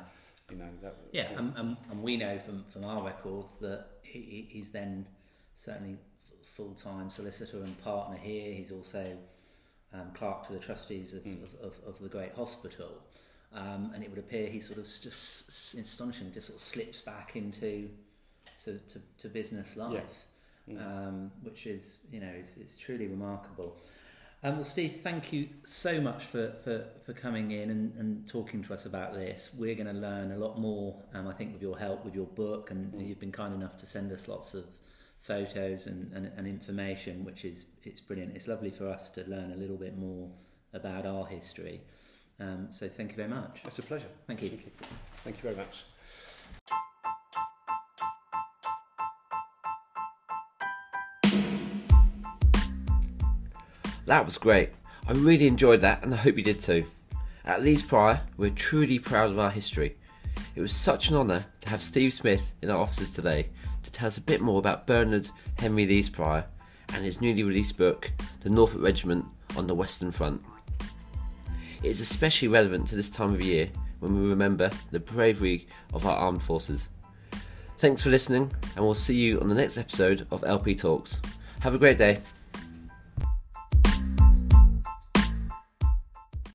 You 0.52 0.58
know, 0.58 0.70
that 0.84 0.96
Yeah, 1.12 1.28
and, 1.38 1.54
and, 1.58 1.78
and 1.90 2.04
we 2.04 2.18
know 2.18 2.38
from, 2.40 2.66
from 2.70 2.84
our 2.84 3.04
records 3.04 3.56
that 3.58 3.86
he, 4.04 4.20
he- 4.20 4.48
he's 4.50 4.72
then 4.72 5.06
certainly 5.54 5.98
full 6.44 6.74
time 6.74 7.10
solicitor 7.10 7.58
and 7.64 7.82
partner 7.84 8.18
here. 8.18 8.54
He's 8.54 8.72
also 8.72 9.18
um, 9.94 10.12
clerk 10.14 10.46
to 10.48 10.54
the 10.54 10.60
trustees 10.60 11.14
of, 11.14 11.24
Mm. 11.24 11.44
of, 11.44 11.54
of, 11.62 11.80
of 11.88 12.00
the 12.00 12.10
great 12.10 12.34
hospital. 12.36 13.02
Um, 13.54 13.92
and 13.94 14.04
it 14.04 14.10
would 14.10 14.20
appear 14.20 14.48
he 14.48 14.62
sort 14.62 14.78
of 14.80 14.86
just 14.86 15.74
astonishingly 15.76 16.32
just 16.34 16.48
sort 16.48 16.58
of 16.58 16.64
slips 16.64 17.02
back 17.02 17.36
into 17.36 17.90
to, 18.64 18.78
to, 18.78 19.02
to 19.20 19.28
business 19.30 19.76
life, 19.78 20.26
Mm. 20.70 20.80
um, 20.80 21.32
which 21.42 21.66
is 21.66 22.06
you 22.12 22.20
know 22.20 22.32
is, 22.40 22.56
is 22.58 22.76
truly 22.78 23.08
remarkable. 23.08 23.76
Um, 24.43 24.56
well, 24.56 24.63
Steve, 24.63 25.01
thank 25.04 25.32
you 25.32 25.49
so 25.63 26.01
much 26.01 26.25
for, 26.25 26.54
for, 26.63 26.86
for 27.06 27.13
coming 27.13 27.51
in 27.51 27.69
and, 27.69 27.93
and 27.95 28.27
talking 28.27 28.63
to 28.63 28.73
us 28.73 28.88
about 28.88 29.13
this. 29.13 29.56
We're 29.58 29.75
going 29.75 29.93
to 29.93 29.93
learn 29.93 30.32
a 30.32 30.38
lot 30.38 30.60
more, 30.60 30.99
um, 31.13 31.27
I 31.27 31.34
think, 31.34 31.54
with 31.54 31.62
your 31.62 31.77
help, 31.77 32.04
with 32.04 32.15
your 32.15 32.25
book, 32.25 32.71
and 32.71 32.91
Mm. 32.91 33.08
you've 33.08 33.19
been 33.19 33.32
kind 33.32 33.54
enough 33.54 33.77
to 33.77 33.86
send 33.86 34.12
us 34.12 34.27
lots 34.27 34.56
of 34.56 34.65
photos 35.19 35.86
and, 35.86 36.12
and, 36.13 36.32
and 36.36 36.47
information, 36.47 37.23
which 37.23 37.45
is 37.45 37.67
it's 37.84 38.01
brilliant. 38.01 38.36
It's 38.36 38.47
lovely 38.47 38.71
for 38.71 38.88
us 38.88 39.12
to 39.12 39.23
learn 39.30 39.51
a 39.51 39.56
little 39.56 39.77
bit 39.77 39.95
more 39.95 40.32
about 40.73 41.06
our 41.06 41.27
history. 41.27 41.82
Um, 42.39 42.71
so 42.71 42.88
thank 42.89 43.12
you 43.12 43.17
very 43.17 43.30
much. 43.30 43.60
It's 43.63 43.77
a 43.77 43.84
pleasure. 43.84 44.08
Thank 44.25 44.41
you. 44.41 44.49
Thank 44.49 44.65
you. 44.65 44.71
Thank 45.23 45.36
you 45.38 45.43
very 45.43 45.56
much. 45.56 45.86
That 54.06 54.26
was 54.26 54.38
great. 54.38 54.70
I 55.08 55.14
really 55.14 55.48
enjoyed 55.48 55.82
that 55.82 56.04
and 56.04 56.14
I 56.14 56.18
hope 56.18 56.38
you 56.38 56.44
did 56.44 56.60
too. 56.60 56.86
At 57.46 57.64
Leathes 57.64 57.84
Prior, 57.84 58.22
we're 58.38 58.52
truly 58.52 59.00
proud 59.00 59.32
of 59.32 59.40
our 59.40 59.50
history. 59.50 59.96
It 60.56 60.62
was 60.62 60.76
such 60.76 61.10
an 61.10 61.16
honour 61.16 61.46
to 61.62 61.70
have 61.70 61.82
Steve 61.82 62.14
Smith 62.14 62.52
in 62.62 62.70
our 62.70 62.78
offices 62.78 63.12
today 63.12 63.48
to 63.84 63.92
tell 63.92 64.08
us 64.08 64.18
a 64.18 64.22
bit 64.22 64.42
more 64.42 64.60
about 64.60 64.88
Bernard 64.88 65.30
Henry 65.58 65.86
Leathes 65.86 66.10
Prior 66.10 66.46
and 66.94 67.06
his 67.06 67.22
newly 67.22 67.44
released 67.44 67.78
book, 67.78 68.12
The 68.42 68.50
Norfolk 68.50 68.82
Regiment 68.82 69.26
on 69.56 69.68
the 69.68 69.76
Western 69.76 70.12
Front. 70.12 70.42
It 71.84 71.90
is 71.90 72.02
especially 72.02 72.48
relevant 72.48 72.88
to 72.88 72.96
this 72.96 73.10
time 73.10 73.34
of 73.34 73.42
year 73.42 73.70
when 74.00 74.20
we 74.20 74.30
remember 74.30 74.70
the 74.92 75.00
bravery 75.00 75.68
of 75.94 76.06
our 76.06 76.18
armed 76.18 76.44
forces. 76.44 76.90
Thanks 77.78 78.04
for 78.04 78.10
listening, 78.10 78.52
and 78.76 78.86
we'll 78.86 78.94
see 78.94 79.16
you 79.16 79.40
on 79.40 79.50
the 79.50 79.56
next 79.56 79.78
episode 79.78 80.28
of 80.30 80.44
LP 80.44 80.76
Talks. 80.76 81.20
Have 81.62 81.74
a 81.74 81.80
great 81.80 81.98
day. 81.98 82.20